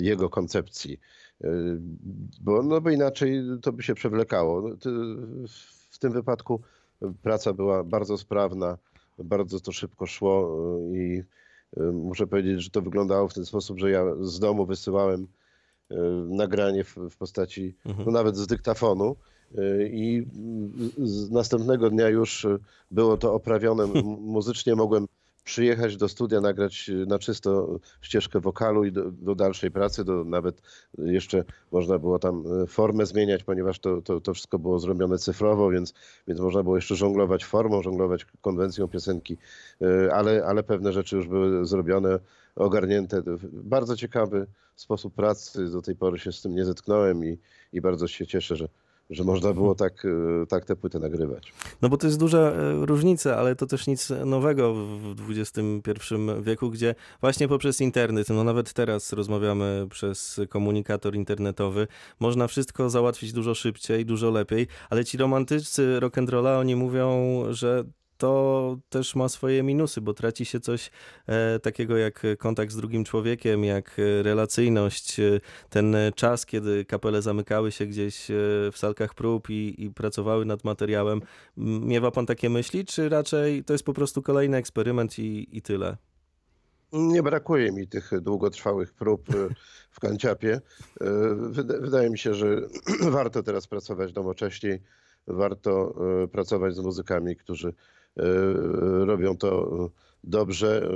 jego 0.01 0.31
koncepcji. 0.31 1.01
Y, 1.45 1.79
bo, 2.41 2.63
no 2.63 2.81
bo 2.81 2.91
inaczej 2.91 3.43
to 3.63 3.73
by 3.73 3.83
się 3.83 3.95
przewlekało. 3.95 4.63
No, 4.63 4.77
w 5.91 5.99
tym 5.99 6.13
wypadku 6.13 6.61
praca 7.23 7.53
była 7.53 7.85
bardzo 7.85 8.19
sprawna, 8.19 8.79
bardzo 9.19 9.61
to 9.61 9.73
szybko 9.73 10.07
szło 10.07 10.59
i 10.93 11.23
muszę 11.93 12.27
powiedzieć, 12.27 12.63
że 12.63 12.71
to 12.71 12.83
wyglądało 12.83 13.29
w 13.29 13.35
ten 13.35 13.47
sposób, 13.47 13.79
że 13.79 13.91
ja 13.91 14.05
z 14.21 14.39
domu 14.39 14.67
wysyłałem 14.67 15.27
nagranie 16.29 16.85
w, 16.85 16.97
w 17.11 17.17
postaci 17.17 17.77
mhm. 17.87 18.07
no 18.07 18.13
nawet 18.13 18.37
z 18.37 18.47
dyktafonu 18.47 19.17
i 19.91 20.27
z 20.99 21.31
następnego 21.31 21.91
dnia 21.91 22.09
już 22.09 22.47
było 22.91 23.17
to 23.17 23.35
oprawione 23.35 23.87
muzycznie. 24.21 24.75
Mogłem 24.77 25.07
przyjechać 25.45 25.97
do 25.97 26.09
studia, 26.09 26.41
nagrać 26.41 26.91
na 27.07 27.19
czysto 27.19 27.79
ścieżkę 28.01 28.41
wokalu 28.41 28.85
i 28.85 28.93
do, 28.93 29.11
do, 29.11 29.35
dalszej 29.35 29.71
pracy, 29.71 30.05
do, 30.05 30.25
nawet 30.25 30.63
jeszcze 30.99 31.45
można 31.73 31.99
było 31.99 32.19
tam 32.19 32.45
formę 32.67 33.07
zmieniać, 33.07 33.45
ponieważ 33.45 33.79
to, 33.79 34.03
to, 34.03 34.21
to, 34.21 34.35
wszystko 34.35 34.59
było 34.59 34.79
zrobione 34.79 35.19
cyfrowo, 35.19 35.71
więc, 35.71 35.95
więc 36.27 36.41
można 36.41 36.63
było 36.63 36.77
jeszcze 36.77 36.97
żonglować 36.97 37.45
formą, 37.45 37.83
żonglować 37.83 38.27
konwencją 38.41 38.89
piosenki, 38.89 39.37
ale, 40.13 40.45
ale 40.47 40.63
pewne 40.63 40.93
rzeczy 40.93 41.17
już 41.17 41.29
były 41.29 41.67
zrobione, 41.67 42.19
ogarnięte. 42.57 43.23
Bardzo 43.53 43.97
ciekawy 43.97 44.47
sposób 44.77 45.15
pracy, 45.15 45.71
do 45.71 45.83
tej 45.83 45.97
pory 45.97 46.19
się 46.19 46.33
z 46.33 46.43
tym 46.43 46.55
nie 46.55 46.65
zetknąłem 46.65 47.25
i, 47.25 47.39
i 47.73 47.81
bardzo 47.81 48.09
się 48.09 48.27
cieszę, 48.27 48.57
że, 48.57 48.69
że 49.11 49.25
można 49.25 49.53
było 49.53 49.75
tak, 49.75 50.05
e, 50.05 50.47
tak 50.47 50.65
te 50.65 50.77
płyty 50.77 50.99
nagrywać. 50.99 51.53
No 51.83 51.89
bo 51.89 51.97
to 51.97 52.07
jest 52.07 52.19
duża 52.19 52.39
e, 52.39 52.87
różnica, 52.87 53.37
ale 53.37 53.57
to 53.57 53.67
też 53.67 53.87
nic 53.87 54.13
nowego 54.27 54.75
w 54.75 55.31
XXI 55.31 56.15
wieku, 56.41 56.71
gdzie 56.71 56.95
właśnie 57.21 57.49
poprzez 57.49 57.81
internet, 57.81 58.29
no 58.29 58.45
nawet 58.45 58.73
teraz 58.73 59.13
rozmawiamy 59.13 59.87
przez 59.91 60.41
komunikator 60.49 61.15
internetowy, 61.15 61.87
można 62.21 62.47
wszystko 62.47 62.91
załatwić 62.91 63.33
dużo 63.33 63.55
szybciej, 63.55 64.07
dużo 64.07 64.31
lepiej, 64.31 64.67
ale 64.91 65.05
ci 65.05 65.19
romantycy 65.19 65.99
rock'n'rolla, 66.01 66.61
oni 66.61 66.77
mówią, 66.77 67.43
że 67.51 67.85
to 68.19 68.77
też 68.89 69.17
ma 69.17 69.29
swoje 69.29 69.63
minusy, 69.63 70.01
bo 70.01 70.15
traci 70.15 70.45
się 70.45 70.61
coś 70.61 70.91
e, 71.27 71.59
takiego 71.59 71.97
jak 71.97 72.23
kontakt 72.39 72.73
z 72.73 72.77
drugim 72.77 73.05
człowiekiem, 73.05 73.65
jak 73.65 73.97
e, 73.99 74.23
relacyjność, 74.23 75.21
e, 75.21 75.41
ten 75.71 75.97
czas, 76.15 76.47
kiedy 76.47 76.85
kapele 76.85 77.23
zamykały 77.23 77.73
się 77.73 77.87
gdzieś 77.87 78.27
w 78.73 78.75
salkach 78.77 79.15
prób 79.15 79.51
i, 79.51 79.85
i 79.85 79.91
pracowały 79.91 80.45
nad 80.45 80.65
materiałem. 80.65 81.21
Miewa 81.57 82.11
pan 82.11 82.27
takie 82.27 82.51
myśli, 82.51 82.85
czy 82.85 83.09
raczej 83.09 83.65
to 83.65 83.73
jest 83.73 83.85
po 83.85 83.93
prostu 83.95 84.23
kolejny 84.23 84.57
eksperyment 84.57 85.19
i, 85.19 85.57
i 85.57 85.63
tyle? 85.63 85.97
Nie 86.93 87.23
brakuje 87.23 87.73
mi 87.73 87.89
tych 87.89 88.21
długotrwałych 88.21 88.93
prób 88.93 89.29
w 89.91 90.01
kanciapie. 90.01 90.61
Wydaje 91.81 92.11
mi 92.11 92.19
się, 92.19 92.35
że 92.35 92.61
warto 93.11 93.43
teraz 93.43 93.67
pracować 93.67 94.15
nowocześniej, 94.15 94.83
warto 95.27 95.95
pracować 96.33 96.75
z 96.75 96.81
muzykami, 96.81 97.37
którzy 97.37 97.75
robią 99.07 99.37
to 99.37 99.91
dobrze, 100.25 100.83
e, 100.83 100.89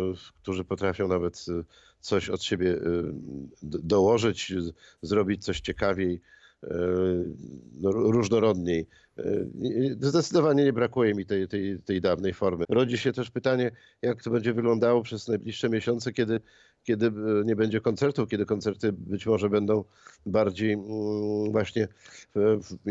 którzy 0.43 0.65
potrafią 0.65 1.09
nawet 1.09 1.45
e, 1.49 1.65
coś 2.01 2.31
od 2.31 2.43
siebie 2.43 2.77
dołożyć, 3.63 4.53
zrobić 5.03 5.45
coś 5.45 5.61
ciekawiej, 5.61 6.21
no, 7.81 7.93
różnorodniej. 7.93 8.87
Zdecydowanie 10.01 10.65
nie 10.65 10.73
brakuje 10.73 11.15
mi 11.15 11.27
tej, 11.27 11.49
tej, 11.49 11.79
tej 11.79 12.01
dawnej 12.01 12.35
formy. 12.35 12.65
Rodzi 12.69 12.99
się 12.99 13.13
też 13.13 13.31
pytanie, 13.31 13.71
jak 14.03 14.23
to 14.23 14.31
będzie 14.31 14.53
wyglądało 14.53 15.03
przez 15.03 15.29
najbliższe 15.29 15.69
miesiące, 15.69 16.13
kiedy, 16.13 16.41
kiedy 16.85 17.13
nie 17.45 17.57
będzie 17.57 17.81
koncertów, 17.81 18.29
kiedy 18.29 18.47
koncerty 18.47 18.93
być 18.93 19.27
może 19.27 19.51
będą 19.51 19.85
bardziej 20.27 20.73
mm, 20.73 21.53
właśnie 21.53 21.89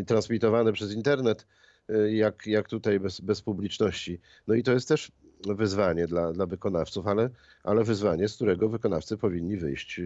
transmitowane 0.05 0.74
przez 0.74 0.93
internet 0.93 1.45
Y, 1.91 2.13
jak, 2.13 2.48
jak 2.48 2.69
tutaj 2.69 3.00
bez, 3.00 3.21
bez 3.21 3.41
publiczności. 3.41 4.19
No 4.48 4.55
i 4.55 4.63
to 4.63 4.71
jest 4.71 4.88
też 4.88 5.12
wyzwanie 5.45 6.07
dla, 6.07 6.33
dla 6.33 6.45
wykonawców, 6.45 7.07
ale, 7.07 7.29
ale 7.63 7.83
wyzwanie, 7.83 8.27
z 8.27 8.36
którego 8.36 8.69
wykonawcy 8.69 9.17
powinni 9.17 9.57
wyjść 9.57 10.01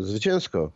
zwycięsko 0.00 0.72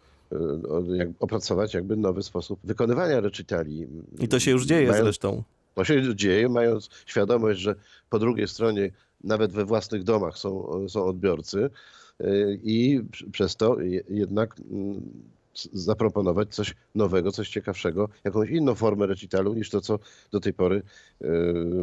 jak, 0.88 1.08
opracować 1.20 1.74
jakby 1.74 1.96
nowy 1.96 2.22
sposób 2.22 2.60
wykonywania 2.64 3.20
recitali. 3.20 3.86
I 4.18 4.28
to 4.28 4.40
się 4.40 4.50
już 4.50 4.66
dzieje 4.66 4.88
mając, 4.88 5.04
zresztą. 5.04 5.42
To 5.74 5.84
się 5.84 6.16
dzieje, 6.16 6.48
mając 6.48 6.88
świadomość, 7.06 7.60
że 7.60 7.74
po 8.10 8.18
drugiej 8.18 8.48
stronie 8.48 8.90
nawet 9.24 9.52
we 9.52 9.64
własnych 9.64 10.04
domach 10.04 10.38
są, 10.38 10.68
są 10.88 11.04
odbiorcy 11.04 11.70
i 12.62 13.00
przez 13.32 13.56
to 13.56 13.76
jednak 14.08 14.60
mm, 14.60 15.30
zaproponować 15.72 16.54
coś 16.54 16.74
nowego, 16.94 17.32
coś 17.32 17.48
ciekawszego, 17.48 18.08
jakąś 18.24 18.50
inną 18.50 18.74
formę 18.74 19.06
recitalu 19.06 19.54
niż 19.54 19.70
to, 19.70 19.80
co 19.80 19.98
do 20.32 20.40
tej 20.40 20.52
pory 20.54 20.82
e, 21.20 21.28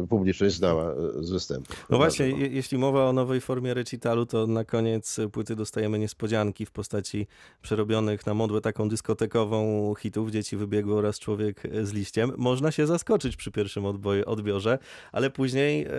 publiczność 0.08 0.54
znała 0.54 0.92
e, 0.92 0.96
z 1.20 1.30
występu. 1.30 1.74
No 1.90 1.96
właśnie, 1.96 2.28
je, 2.28 2.46
jeśli 2.46 2.78
mowa 2.78 3.08
o 3.08 3.12
nowej 3.12 3.40
formie 3.40 3.74
recitalu, 3.74 4.26
to 4.26 4.46
na 4.46 4.64
koniec 4.64 5.20
płyty 5.32 5.56
dostajemy 5.56 5.98
niespodzianki 5.98 6.66
w 6.66 6.70
postaci 6.70 7.26
przerobionych 7.62 8.26
na 8.26 8.34
modłę 8.34 8.60
taką 8.60 8.88
dyskotekową 8.88 9.94
hitów 9.94 10.30
Dzieci 10.30 10.56
wybiegły 10.56 10.94
oraz 10.94 11.18
Człowiek 11.18 11.62
z 11.82 11.92
liściem. 11.92 12.32
Można 12.36 12.70
się 12.70 12.86
zaskoczyć 12.86 13.36
przy 13.36 13.50
pierwszym 13.50 13.84
odbiorze, 14.26 14.78
ale 15.12 15.30
później 15.30 15.86
e, 15.86 15.90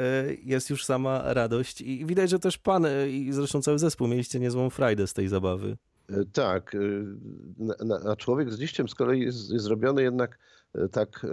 jest 0.43 0.69
już 0.69 0.85
sama 0.85 1.33
radość 1.33 1.81
i 1.81 2.05
widać, 2.05 2.29
że 2.29 2.39
też 2.39 2.57
pan 2.57 2.87
i 3.09 3.31
zresztą 3.31 3.61
cały 3.61 3.79
zespół 3.79 4.07
mieliście 4.07 4.39
niezłą 4.39 4.69
frajdę 4.69 5.07
z 5.07 5.13
tej 5.13 5.27
zabawy. 5.27 5.77
E, 6.09 6.25
tak, 6.33 6.75
e, 6.75 8.09
a 8.09 8.15
człowiek 8.15 8.51
z 8.51 8.59
liściem 8.59 8.89
z 8.89 8.95
kolei 8.95 9.21
jest, 9.21 9.51
jest 9.51 9.65
zrobiony 9.65 10.01
jednak 10.01 10.39
e, 10.75 10.89
tak 10.89 11.25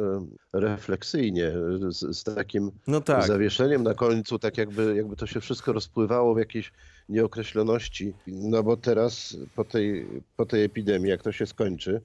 refleksyjnie, 0.52 1.52
z, 1.88 2.16
z 2.16 2.24
takim 2.24 2.70
no 2.86 3.00
tak. 3.00 3.26
zawieszeniem 3.26 3.82
na 3.82 3.94
końcu, 3.94 4.38
tak 4.38 4.58
jakby, 4.58 4.96
jakby 4.96 5.16
to 5.16 5.26
się 5.26 5.40
wszystko 5.40 5.72
rozpływało 5.72 6.34
w 6.34 6.38
jakiejś 6.38 6.72
nieokreśloności. 7.08 8.14
No 8.26 8.62
bo 8.62 8.76
teraz 8.76 9.36
po 9.56 9.64
tej, 9.64 10.06
po 10.36 10.46
tej 10.46 10.64
epidemii, 10.64 11.10
jak 11.10 11.22
to 11.22 11.32
się 11.32 11.46
skończy, 11.46 12.00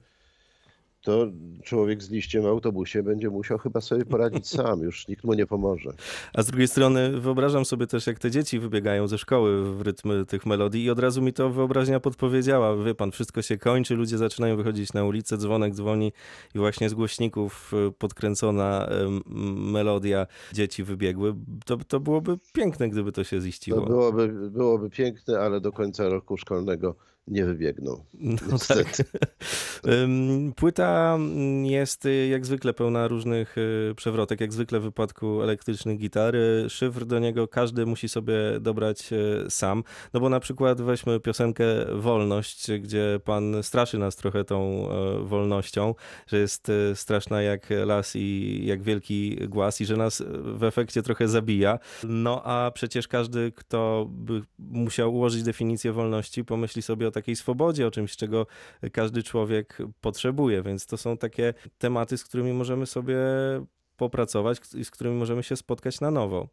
to 1.02 1.26
człowiek 1.64 2.02
z 2.02 2.10
liściem 2.10 2.42
w 2.42 2.46
autobusie 2.46 3.02
będzie 3.02 3.30
musiał 3.30 3.58
chyba 3.58 3.80
sobie 3.80 4.04
poradzić 4.04 4.48
sam, 4.56 4.82
już 4.82 5.08
nikt 5.08 5.24
mu 5.24 5.34
nie 5.34 5.46
pomoże. 5.46 5.92
A 6.34 6.42
z 6.42 6.46
drugiej 6.46 6.68
strony 6.68 7.20
wyobrażam 7.20 7.64
sobie 7.64 7.86
też, 7.86 8.06
jak 8.06 8.18
te 8.18 8.30
dzieci 8.30 8.58
wybiegają 8.58 9.08
ze 9.08 9.18
szkoły 9.18 9.74
w 9.74 9.80
rytm 9.80 10.26
tych 10.26 10.46
melodii 10.46 10.84
i 10.84 10.90
od 10.90 10.98
razu 10.98 11.22
mi 11.22 11.32
to 11.32 11.50
wyobraźnia 11.50 12.00
podpowiedziała. 12.00 12.84
Wie 12.84 12.94
pan, 12.94 13.10
wszystko 13.10 13.42
się 13.42 13.58
kończy, 13.58 13.94
ludzie 13.94 14.18
zaczynają 14.18 14.56
wychodzić 14.56 14.92
na 14.92 15.04
ulicę, 15.04 15.36
dzwonek 15.36 15.74
dzwoni 15.74 16.12
i 16.54 16.58
właśnie 16.58 16.88
z 16.88 16.94
głośników 16.94 17.72
y, 17.88 17.92
podkręcona 17.92 18.88
melodia 19.56 20.26
dzieci 20.52 20.84
wybiegły. 20.84 21.34
To, 21.64 21.76
to 21.76 22.00
byłoby 22.00 22.38
piękne, 22.52 22.88
gdyby 22.88 23.12
to 23.12 23.24
się 23.24 23.40
ziściło. 23.40 23.80
To 23.80 23.86
byłoby, 23.86 24.50
byłoby 24.50 24.90
piękne, 24.90 25.40
ale 25.40 25.60
do 25.60 25.72
końca 25.72 26.08
roku 26.08 26.36
szkolnego 26.36 26.96
nie 27.26 27.44
wybiegną. 27.44 28.04
No 28.14 28.58
tak. 28.68 28.96
Płyta 30.56 31.18
jest 31.62 32.06
y, 32.06 32.26
jak 32.26 32.46
zwykle 32.46 32.74
pełna 32.74 33.08
różnych 33.08 33.58
y, 33.58 33.94
przewrotek, 33.96 34.40
jak 34.40 34.52
zwykle 34.52 34.80
w 34.80 34.82
wypadku 34.82 35.42
elektrycznych 35.42 35.98
gitar. 35.98 36.34
Szyfr 36.68 37.04
do 37.04 37.18
niego 37.18 37.48
każdy 37.48 37.86
musi 37.86 38.08
sobie 38.08 38.34
dobrać 38.60 39.12
y, 39.12 39.50
sam. 39.50 39.84
No 40.12 40.20
bo 40.20 40.28
na 40.28 40.40
przykład 40.40 40.80
weźmy 40.80 41.20
piosenkę 41.20 41.64
Wolność, 41.94 42.70
gdzie 42.80 43.20
pan 43.24 43.62
straszy 43.62 43.98
nas 43.98 44.16
trochę 44.16 44.44
tą 44.44 44.88
wolnością, 45.22 45.94
że 46.26 46.38
jest 46.38 46.72
straszna 46.94 47.42
jak 47.42 47.66
las 47.86 48.16
i 48.16 48.60
jak 48.64 48.82
wielki 48.82 49.36
głaz 49.48 49.80
i 49.80 49.86
że 49.86 49.96
nas 49.96 50.22
w 50.44 50.64
efekcie 50.64 51.02
trochę 51.02 51.28
zabija. 51.28 51.78
No 52.04 52.42
a 52.44 52.70
przecież 52.70 53.08
każdy, 53.08 53.52
kto 53.52 54.06
by 54.10 54.42
musiał 54.58 55.14
ułożyć 55.14 55.42
definicję 55.42 55.92
wolności, 55.92 56.44
pomyśli 56.44 56.82
sobie 56.82 57.08
o 57.08 57.10
takiej 57.20 57.36
swobodzie, 57.36 57.86
o 57.86 57.90
czymś, 57.90 58.16
czego 58.16 58.46
każdy 58.92 59.22
człowiek 59.22 59.78
potrzebuje, 60.00 60.62
więc 60.62 60.86
to 60.86 60.96
są 60.96 61.16
takie 61.16 61.54
tematy, 61.78 62.18
z 62.18 62.24
którymi 62.24 62.52
możemy 62.52 62.86
sobie 62.86 63.16
popracować 63.96 64.60
i 64.74 64.84
z 64.84 64.90
którymi 64.90 65.16
możemy 65.16 65.42
się 65.42 65.56
spotkać 65.56 66.00
na 66.00 66.10
nowo. 66.10 66.48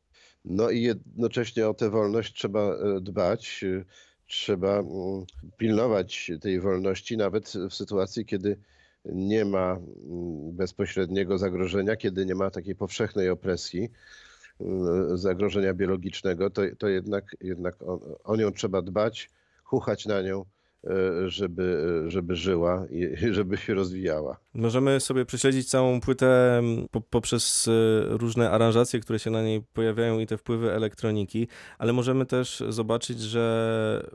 No 0.45 0.69
i 0.69 0.81
jednocześnie 0.81 1.67
o 1.67 1.74
tę 1.74 1.89
wolność 1.89 2.33
trzeba 2.33 2.62
e, 2.62 3.01
dbać, 3.01 3.63
e, 3.63 3.83
trzeba 4.27 4.79
mm, 4.79 5.25
pilnować 5.57 6.31
tej 6.41 6.59
wolności, 6.59 7.17
nawet 7.17 7.53
w 7.69 7.74
sytuacji, 7.74 8.25
kiedy 8.25 8.59
nie 9.05 9.45
ma 9.45 9.71
mm, 9.71 10.55
bezpośredniego 10.55 11.38
zagrożenia, 11.38 11.95
kiedy 11.95 12.25
nie 12.25 12.36
ma 12.36 12.50
takiej 12.50 12.75
powszechnej 12.75 13.29
opresji, 13.29 13.89
mm, 14.62 15.17
zagrożenia 15.17 15.74
biologicznego, 15.74 16.50
to, 16.50 16.62
to 16.77 16.88
jednak, 16.88 17.36
jednak 17.41 17.81
o, 17.81 18.19
o 18.24 18.36
nią 18.36 18.51
trzeba 18.51 18.81
dbać, 18.81 19.29
chuchać 19.63 20.05
na 20.05 20.21
nią 20.21 20.45
E, 20.45 20.56
żeby, 21.25 22.03
żeby 22.07 22.36
żyła 22.36 22.86
i 22.89 23.17
żeby 23.34 23.57
się 23.57 23.74
rozwijała. 23.74 24.38
Możemy 24.57 24.99
sobie 24.99 25.25
prześledzić 25.25 25.69
całą 25.69 26.01
płytę 26.01 26.61
po, 26.91 27.01
poprzez 27.01 27.67
e, 27.67 27.71
różne 28.17 28.51
aranżacje, 28.51 28.99
które 28.99 29.19
się 29.19 29.29
na 29.29 29.43
niej 29.43 29.61
pojawiają 29.73 30.19
i 30.19 30.25
te 30.25 30.37
wpływy 30.37 30.73
elektroniki, 30.73 31.47
ale 31.77 31.93
możemy 31.93 32.25
też 32.25 32.63
zobaczyć, 32.69 33.19
że 33.19 34.09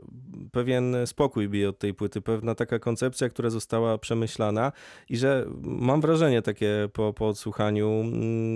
pewien 0.51 0.95
spokój 1.05 1.49
bije 1.49 1.69
od 1.69 1.79
tej 1.79 1.93
płyty, 1.93 2.21
pewna 2.21 2.55
taka 2.55 2.79
koncepcja, 2.79 3.29
która 3.29 3.49
została 3.49 3.97
przemyślana 3.97 4.71
i 5.09 5.17
że 5.17 5.45
mam 5.61 6.01
wrażenie 6.01 6.41
takie 6.41 6.89
po, 6.93 7.13
po 7.13 7.27
odsłuchaniu, 7.27 8.03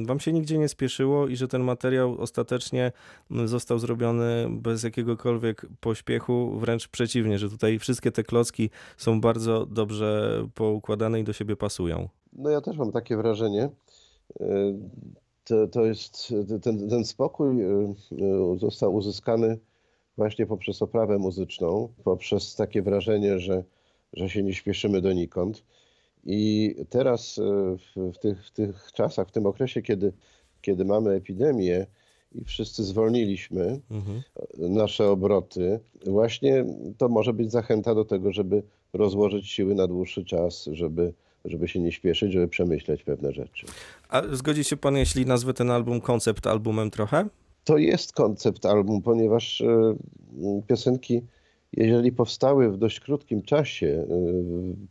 wam 0.06 0.20
się 0.20 0.34
nigdzie 0.34 0.58
nie 0.58 0.70
spieszyło 0.70 1.28
i 1.28 1.36
że 1.36 1.48
ten 1.48 1.64
materiał 1.64 2.22
ostatecznie 2.22 2.92
został 3.46 3.80
zrobiony 3.80 4.48
bez 4.50 4.84
jakiegokolwiek 4.84 5.66
pośpiechu, 5.80 6.60
wręcz 6.60 6.88
przeciwnie, 6.88 7.40
że 7.40 7.50
tutaj 7.50 7.80
wszystkie 7.80 8.12
te 8.12 8.24
klocki 8.24 8.70
są 8.98 9.22
bardzo 9.22 9.66
dobrze 9.66 10.42
poukładane 10.54 11.20
i 11.20 11.24
do 11.24 11.34
siebie 11.34 11.56
pasują. 11.56 11.77
No 12.34 12.50
ja 12.50 12.62
też 12.62 12.78
mam 12.78 12.92
takie 12.92 13.18
wrażenie. 13.18 13.70
E, 14.40 14.46
to, 15.44 15.68
to 15.68 15.86
jest, 15.86 16.34
ten, 16.62 16.90
ten 16.90 17.06
spokój 17.06 17.64
e, 17.64 17.94
został 18.58 18.96
uzyskany 18.96 19.60
właśnie 20.18 20.46
poprzez 20.46 20.82
oprawę 20.82 21.18
muzyczną, 21.18 21.90
poprzez 22.04 22.56
takie 22.56 22.82
wrażenie, 22.82 23.40
że, 23.40 23.64
że 24.14 24.30
się 24.30 24.44
nie 24.44 24.54
śpieszymy 24.54 25.02
donikąd. 25.02 25.64
I 26.24 26.76
teraz 26.90 27.38
e, 27.38 27.42
w, 27.78 28.14
w, 28.14 28.18
tych, 28.18 28.46
w 28.46 28.52
tych 28.52 28.92
czasach, 28.94 29.28
w 29.28 29.32
tym 29.32 29.46
okresie, 29.46 29.82
kiedy, 29.82 30.14
kiedy 30.62 30.86
mamy 30.86 31.12
epidemię, 31.12 31.86
i 32.32 32.44
wszyscy 32.44 32.84
zwolniliśmy 32.84 33.80
mhm. 33.92 34.22
nasze 34.58 35.10
obroty, 35.10 35.80
właśnie 36.06 36.66
to 36.98 37.10
może 37.10 37.34
być 37.34 37.52
zachęta 37.52 37.96
do 37.96 38.06
tego, 38.06 38.32
żeby 38.32 38.64
rozłożyć 38.94 39.48
siły 39.48 39.76
na 39.76 39.88
dłuższy 39.88 40.26
czas, 40.26 40.70
żeby, 40.72 41.14
żeby 41.48 41.68
się 41.68 41.80
nie 41.80 41.92
śpieszyć, 41.92 42.32
żeby 42.32 42.48
przemyśleć 42.48 43.04
pewne 43.04 43.32
rzeczy. 43.32 43.66
A 44.10 44.22
zgodzi 44.32 44.64
się 44.64 44.78
pan, 44.78 44.98
jeśli 44.98 45.26
nazwę 45.26 45.54
ten 45.54 45.72
album 45.72 46.02
koncept 46.02 46.48
albumem 46.48 46.92
trochę? 46.92 47.26
To 47.64 47.78
jest 47.78 48.14
koncept 48.14 48.66
album, 48.66 49.02
ponieważ 49.02 49.62
e, 49.62 49.96
piosenki, 50.68 51.22
jeżeli 51.74 52.12
powstały 52.12 52.72
w 52.72 52.78
dość 52.78 53.00
krótkim 53.00 53.42
czasie, 53.42 54.06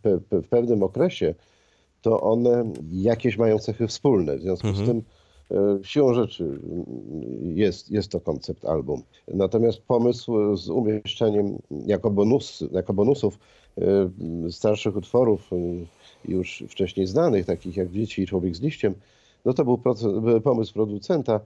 e, 0.04 0.42
w 0.42 0.48
pewnym 0.48 0.82
okresie, 0.82 1.34
to 2.02 2.20
one 2.20 2.72
jakieś 2.92 3.38
mają 3.38 3.58
cechy 3.58 3.86
wspólne. 3.86 4.36
W 4.36 4.40
związku 4.40 4.68
mhm. 4.68 4.86
z 4.86 4.88
tym 4.88 5.02
E, 5.50 5.78
siłą 5.82 6.14
rzeczy 6.14 6.60
jest, 7.42 7.90
jest 7.90 8.10
to 8.10 8.20
koncept 8.20 8.64
album. 8.64 9.02
Natomiast 9.28 9.78
pomysł 9.78 10.56
z 10.56 10.68
umieszczeniem 10.68 11.58
jako, 11.86 12.10
bonus, 12.10 12.64
jako 12.72 12.94
bonusów 12.94 13.38
starszych 14.50 14.96
utworów, 14.96 15.50
e, 15.52 15.56
już 16.28 16.64
wcześniej 16.68 17.06
znanych, 17.06 17.46
takich 17.46 17.76
jak 17.76 17.90
Dzieci 17.90 18.22
i 18.22 18.26
Człowiek 18.26 18.56
z 18.56 18.60
liściem, 18.60 18.94
no 19.44 19.54
to 19.54 19.64
był 19.64 19.78
pomysł 20.44 20.74
producenta. 20.74 21.40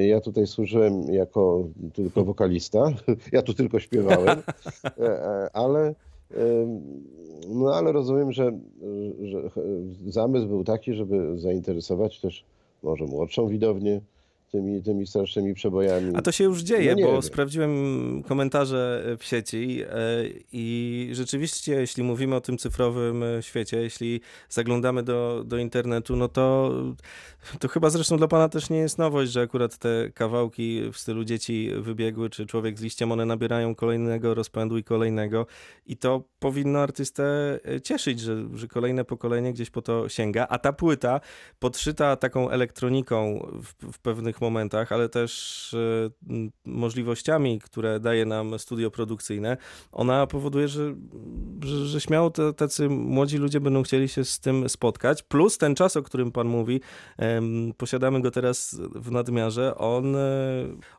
Ja 0.00 0.20
tutaj 0.20 0.46
służyłem 0.46 1.14
jako 1.14 1.64
tylko 1.92 2.24
wokalista, 2.24 2.92
ja 3.32 3.42
tu 3.42 3.54
tylko 3.54 3.80
śpiewałem, 3.80 4.42
ale, 5.52 5.94
no 7.48 7.74
ale 7.74 7.92
rozumiem, 7.92 8.32
że, 8.32 8.58
że 9.22 9.50
zamysł 10.06 10.46
był 10.46 10.64
taki, 10.64 10.94
żeby 10.94 11.38
zainteresować 11.38 12.20
też 12.20 12.44
może 12.82 13.04
młodszą 13.04 13.48
widownię 13.48 14.00
tymi, 14.54 14.82
tymi 14.82 15.06
starszymi 15.06 15.54
przebojami. 15.54 16.12
A 16.14 16.22
to 16.22 16.32
się 16.32 16.44
już 16.44 16.62
dzieje, 16.62 16.94
no 16.94 17.06
bo 17.06 17.12
wiem. 17.12 17.22
sprawdziłem 17.22 18.22
komentarze 18.28 19.04
w 19.18 19.24
sieci 19.24 19.82
e, 19.82 19.96
i 20.52 21.08
rzeczywiście, 21.12 21.72
jeśli 21.72 22.02
mówimy 22.02 22.36
o 22.36 22.40
tym 22.40 22.58
cyfrowym 22.58 23.22
e, 23.22 23.42
świecie, 23.42 23.76
jeśli 23.76 24.20
zaglądamy 24.48 25.02
do, 25.02 25.44
do 25.46 25.58
internetu, 25.58 26.16
no 26.16 26.28
to, 26.28 26.72
to 27.58 27.68
chyba 27.68 27.90
zresztą 27.90 28.16
dla 28.16 28.28
pana 28.28 28.48
też 28.48 28.70
nie 28.70 28.78
jest 28.78 28.98
nowość, 28.98 29.32
że 29.32 29.40
akurat 29.40 29.78
te 29.78 30.10
kawałki 30.14 30.90
w 30.92 30.98
stylu 30.98 31.24
dzieci 31.24 31.70
wybiegły, 31.78 32.30
czy 32.30 32.46
człowiek 32.46 32.78
z 32.78 32.82
liściem, 32.82 33.12
one 33.12 33.26
nabierają 33.26 33.74
kolejnego 33.74 34.34
rozpędu 34.34 34.78
i 34.78 34.84
kolejnego 34.84 35.46
i 35.86 35.96
to 35.96 36.24
powinno 36.38 36.78
artystę 36.78 37.24
e, 37.64 37.80
cieszyć, 37.80 38.20
że, 38.20 38.48
że 38.54 38.68
kolejne 38.68 39.04
pokolenie 39.04 39.52
gdzieś 39.52 39.70
po 39.70 39.82
to 39.82 40.08
sięga, 40.08 40.46
a 40.48 40.58
ta 40.58 40.72
płyta 40.72 41.20
podszyta 41.58 42.16
taką 42.16 42.50
elektroniką 42.50 43.48
w, 43.62 43.92
w 43.92 43.98
pewnych 43.98 44.43
momentach, 44.44 44.92
ale 44.92 45.08
też 45.08 45.74
e, 45.74 46.10
możliwościami, 46.64 47.60
które 47.60 48.00
daje 48.00 48.26
nam 48.26 48.58
studio 48.58 48.90
produkcyjne, 48.90 49.56
ona 49.92 50.26
powoduje, 50.26 50.68
że, 50.68 50.94
że, 51.64 51.86
że 51.86 52.00
śmiało 52.00 52.30
te, 52.30 52.52
tacy 52.52 52.88
młodzi 52.88 53.38
ludzie 53.38 53.60
będą 53.60 53.82
chcieli 53.82 54.08
się 54.08 54.24
z 54.24 54.40
tym 54.40 54.68
spotkać. 54.68 55.22
Plus 55.22 55.58
ten 55.58 55.74
czas, 55.74 55.96
o 55.96 56.02
którym 56.02 56.32
Pan 56.32 56.48
mówi, 56.48 56.80
posiadamy 57.76 58.20
go 58.20 58.30
teraz 58.30 58.80
w 58.94 59.10
nadmiarze. 59.10 59.74
On, 59.76 60.16
e, 60.16 60.20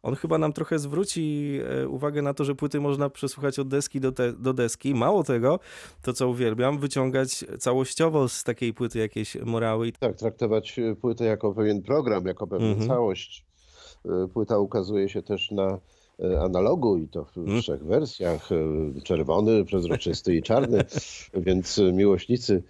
on 0.04 0.16
chyba 0.16 0.38
nam 0.38 0.54
trochę 0.54 0.80
zwróci 0.80 1.60
e, 1.84 1.88
uwagę 1.88 2.22
na 2.22 2.34
to, 2.34 2.46
że 2.46 2.56
płyty 2.56 2.80
można 2.80 3.10
przesłuchać 3.10 3.60
od 3.60 3.68
deski 3.68 4.00
do, 4.00 4.12
te, 4.12 4.34
do 4.34 4.54
deski. 4.54 4.96
Mało 4.96 5.24
tego, 5.24 5.60
to 6.02 6.14
co 6.14 6.30
uwielbiam, 6.30 6.80
wyciągać 6.80 7.46
całościowo 7.60 8.30
z 8.30 8.44
takiej 8.44 8.74
płyty 8.74 9.00
jakieś 9.00 9.36
morały. 9.36 9.92
Tak, 10.00 10.16
traktować 10.16 10.80
płytę 11.02 11.26
jako 11.26 11.54
pewien 11.54 11.82
program, 11.82 12.26
jako 12.26 12.48
pewną 12.48 12.68
mhm. 12.68 12.88
całość 12.88 13.35
płyta 14.34 14.60
ukazuje 14.60 15.10
się 15.10 15.22
też 15.22 15.52
na 15.52 15.80
e, 16.20 16.42
analogu 16.42 16.98
i 16.98 17.08
to 17.08 17.26
w 17.26 17.34
hmm. 17.34 17.62
trzech 17.62 17.84
wersjach, 17.84 18.50
e, 18.52 19.02
czerwony, 19.02 19.66
przezroczysty 19.66 20.36
i 20.36 20.42
czarny, 20.42 20.84
więc 21.46 21.82
miłośnicy 21.94 22.64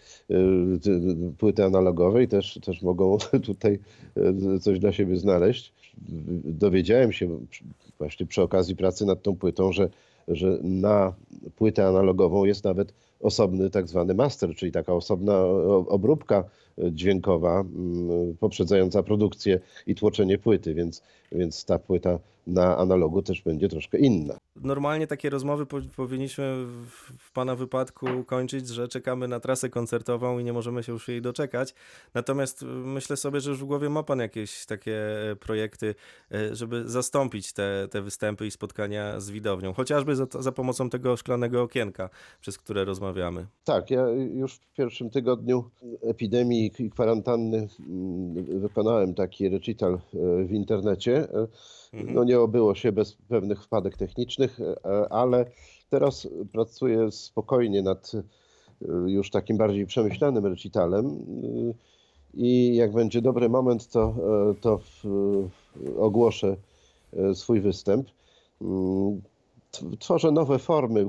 płyty 1.37 1.63
analogowej 1.63 2.27
też, 2.27 2.59
też 2.65 2.81
mogą 2.81 3.17
tutaj 3.45 3.79
coś 4.61 4.79
dla 4.79 4.91
siebie 4.91 5.17
znaleźć. 5.17 5.73
Dowiedziałem 6.43 7.11
się 7.13 7.39
właśnie 7.97 8.25
przy 8.25 8.41
okazji 8.41 8.75
pracy 8.75 9.05
nad 9.05 9.23
tą 9.23 9.35
płytą, 9.35 9.71
że, 9.71 9.89
że 10.27 10.59
na 10.63 11.13
płytę 11.55 11.87
analogową 11.87 12.45
jest 12.45 12.63
nawet 12.63 12.93
osobny 13.19 13.69
tak 13.69 13.87
zwany 13.87 14.13
master, 14.13 14.55
czyli 14.55 14.71
taka 14.71 14.93
osobna 14.93 15.45
obróbka 15.87 16.43
dźwiękowa 16.77 17.59
mm, 17.61 18.37
poprzedzająca 18.39 19.03
produkcję 19.03 19.59
i 19.87 19.95
tłoczenie 19.95 20.37
płyty, 20.37 20.73
więc, 20.73 21.03
więc 21.31 21.65
ta 21.65 21.79
płyta 21.79 22.19
na 22.47 22.77
analogu 22.77 23.21
też 23.21 23.41
będzie 23.41 23.69
troszkę 23.69 23.97
inna. 23.97 24.37
Normalnie 24.55 25.07
takie 25.07 25.29
rozmowy 25.29 25.65
po, 25.65 25.77
powinniśmy 25.95 26.65
w, 26.65 27.31
Pana 27.33 27.55
wypadku 27.55 28.07
kończyć, 28.23 28.67
że 28.67 28.87
czekamy 28.87 29.27
na 29.27 29.39
trasę 29.39 29.69
koncertową 29.69 30.39
i 30.39 30.43
nie 30.43 30.53
możemy 30.53 30.83
się 30.83 30.91
już 30.91 31.07
jej 31.07 31.21
doczekać. 31.21 31.73
Natomiast 32.13 32.61
y, 32.61 32.65
myślę 32.65 33.17
sobie, 33.17 33.39
że 33.39 33.49
już 33.49 33.59
w 33.59 33.65
głowie 33.65 33.89
ma 33.89 34.03
Pan 34.03 34.19
jakieś 34.19 34.65
takie 34.65 34.97
e, 35.31 35.35
projekty, 35.35 35.95
e, 36.31 36.55
żeby 36.55 36.89
zastąpić 36.89 37.53
te, 37.53 37.87
te 37.91 38.01
występy 38.01 38.47
i 38.47 38.51
spotkania 38.51 39.19
z 39.19 39.29
widownią. 39.29 39.73
Chociażby 39.73 40.15
za, 40.15 40.27
za 40.39 40.51
pomocą 40.51 40.89
tego 40.89 41.17
szklanego 41.17 41.61
okienka, 41.61 42.09
przez 42.41 42.57
które 42.57 42.85
rozmawiamy. 42.85 43.47
Tak, 43.63 43.91
ja 43.91 44.07
już 44.09 44.55
w 44.55 44.73
pierwszym 44.73 45.09
tygodniu 45.09 45.69
epidemii 46.01 46.71
i 46.79 46.89
kwarantanny 46.89 47.67
mm, 47.79 48.59
wykonałem 48.59 49.13
taki 49.13 49.49
recital 49.49 49.93
e, 49.93 49.99
w 50.45 50.51
internecie. 50.51 51.27
E, 51.95 52.03
No 52.13 52.23
nie 52.23 52.39
obyło 52.39 52.75
się 52.75 52.91
bez 52.91 53.13
pewnych 53.13 53.63
wpadek 53.63 53.97
technicznych, 53.97 54.59
e, 54.61 55.13
ale 55.13 55.45
teraz 55.89 56.27
pracuję 56.51 57.11
spokojnie 57.11 57.81
nad 57.81 58.11
e, 58.15 58.21
już 59.11 59.29
takim 59.29 59.57
bardziej 59.57 59.85
przemyślanym 59.85 60.45
recitalem 60.45 61.05
e, 61.05 61.73
i 62.33 62.75
jak 62.75 62.93
będzie 62.93 63.21
dobry 63.21 63.49
moment, 63.49 63.87
to, 63.87 64.15
to 64.61 64.79
ogłoszę 65.97 66.55
swój 67.33 67.61
występ. 67.61 68.07
Mm, 68.61 69.21
Tworzę 69.99 70.31
nowe 70.31 70.59
formy, 70.59 71.05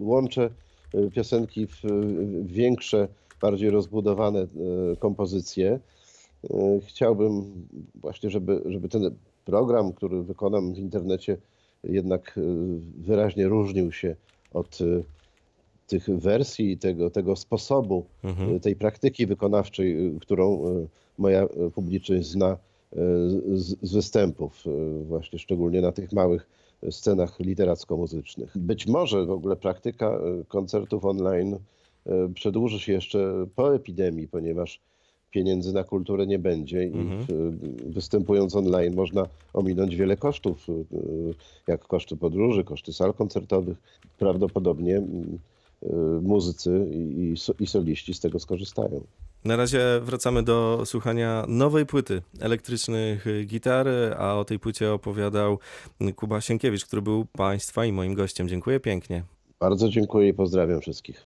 łączę 0.00 0.50
piosenki 1.14 1.66
w 1.66 1.82
większe, 2.44 3.08
bardziej 3.40 3.70
rozbudowane 3.70 4.46
kompozycje. 4.98 5.80
Chciałbym 6.86 7.44
właśnie, 7.94 8.30
żeby, 8.30 8.62
żeby 8.66 8.88
ten 8.88 9.16
program, 9.46 9.92
który 9.92 10.22
wykonam 10.22 10.74
w 10.74 10.78
internecie, 10.78 11.36
jednak 11.84 12.38
e, 12.38 12.40
wyraźnie 12.98 13.48
różnił 13.48 13.92
się 13.92 14.16
od 14.52 14.78
e, 14.80 15.02
tych 15.86 16.08
wersji, 16.08 16.78
tego, 16.78 17.10
tego 17.10 17.36
sposobu, 17.36 18.04
Mhm. 18.24 18.56
e, 18.56 18.60
tej 18.60 18.76
praktyki 18.76 19.26
wykonawczej, 19.26 20.12
którą 20.20 20.64
moja 21.18 21.46
publiczność 21.74 22.26
zna 22.28 22.56
z, 23.54 23.76
z 23.82 23.92
występów, 23.92 24.64
właśnie 25.08 25.38
szczególnie 25.38 25.80
na 25.80 25.92
tych 25.92 26.12
małych 26.12 26.48
scenach 26.90 27.40
literacko-muzycznych. 27.40 28.58
Być 28.58 28.86
może 28.86 29.26
w 29.26 29.30
ogóle 29.30 29.56
praktyka 29.56 30.20
koncertów 30.48 31.04
online 31.04 31.58
przedłuży 32.34 32.80
się 32.80 32.92
jeszcze 32.92 33.46
po 33.56 33.74
epidemii, 33.74 34.28
ponieważ 34.28 34.80
pieniędzy 35.36 35.72
na 35.72 35.84
kulturę 35.84 36.26
nie 36.26 36.38
będzie 36.38 36.84
i 36.84 36.98
Mhm. 36.98 37.58
występując 37.86 38.56
online 38.56 38.94
można 38.94 39.26
ominąć 39.54 39.96
wiele 39.96 40.16
kosztów, 40.16 40.66
e, 40.68 40.72
jak 41.72 41.80
koszty 41.86 42.16
podróży, 42.16 42.64
koszty 42.64 42.92
sal 42.92 43.14
koncertowych. 43.14 43.76
Prawdopodobnie 44.18 44.96
mm, 44.96 45.38
e, 45.82 45.86
muzycy 46.22 46.86
i, 46.92 47.34
i 47.60 47.66
soliści 47.66 48.14
z 48.14 48.20
tego 48.20 48.38
skorzystają. 48.38 49.00
Na 49.44 49.56
razie 49.56 49.80
wracamy 50.02 50.42
do 50.42 50.82
słuchania 50.84 51.44
nowej 51.48 51.86
płyty 51.86 52.22
elektrycznych 52.40 53.26
y, 53.26 53.44
gitar, 53.44 53.86
a 54.18 54.34
o 54.34 54.44
tej 54.44 54.58
płycie 54.58 54.92
opowiadał 54.92 55.58
Kuba 56.16 56.40
Sienkiewicz, 56.40 56.84
który 56.84 57.02
był 57.02 57.26
Państwa 57.32 57.84
i 57.84 57.92
moim 57.92 58.14
gościem. 58.14 58.48
Dziękuję 58.48 58.80
pięknie. 58.80 59.22
Bardzo 59.60 59.88
dziękuję 59.88 60.28
i 60.28 60.34
pozdrawiam 60.34 60.80
wszystkich. 60.80 61.24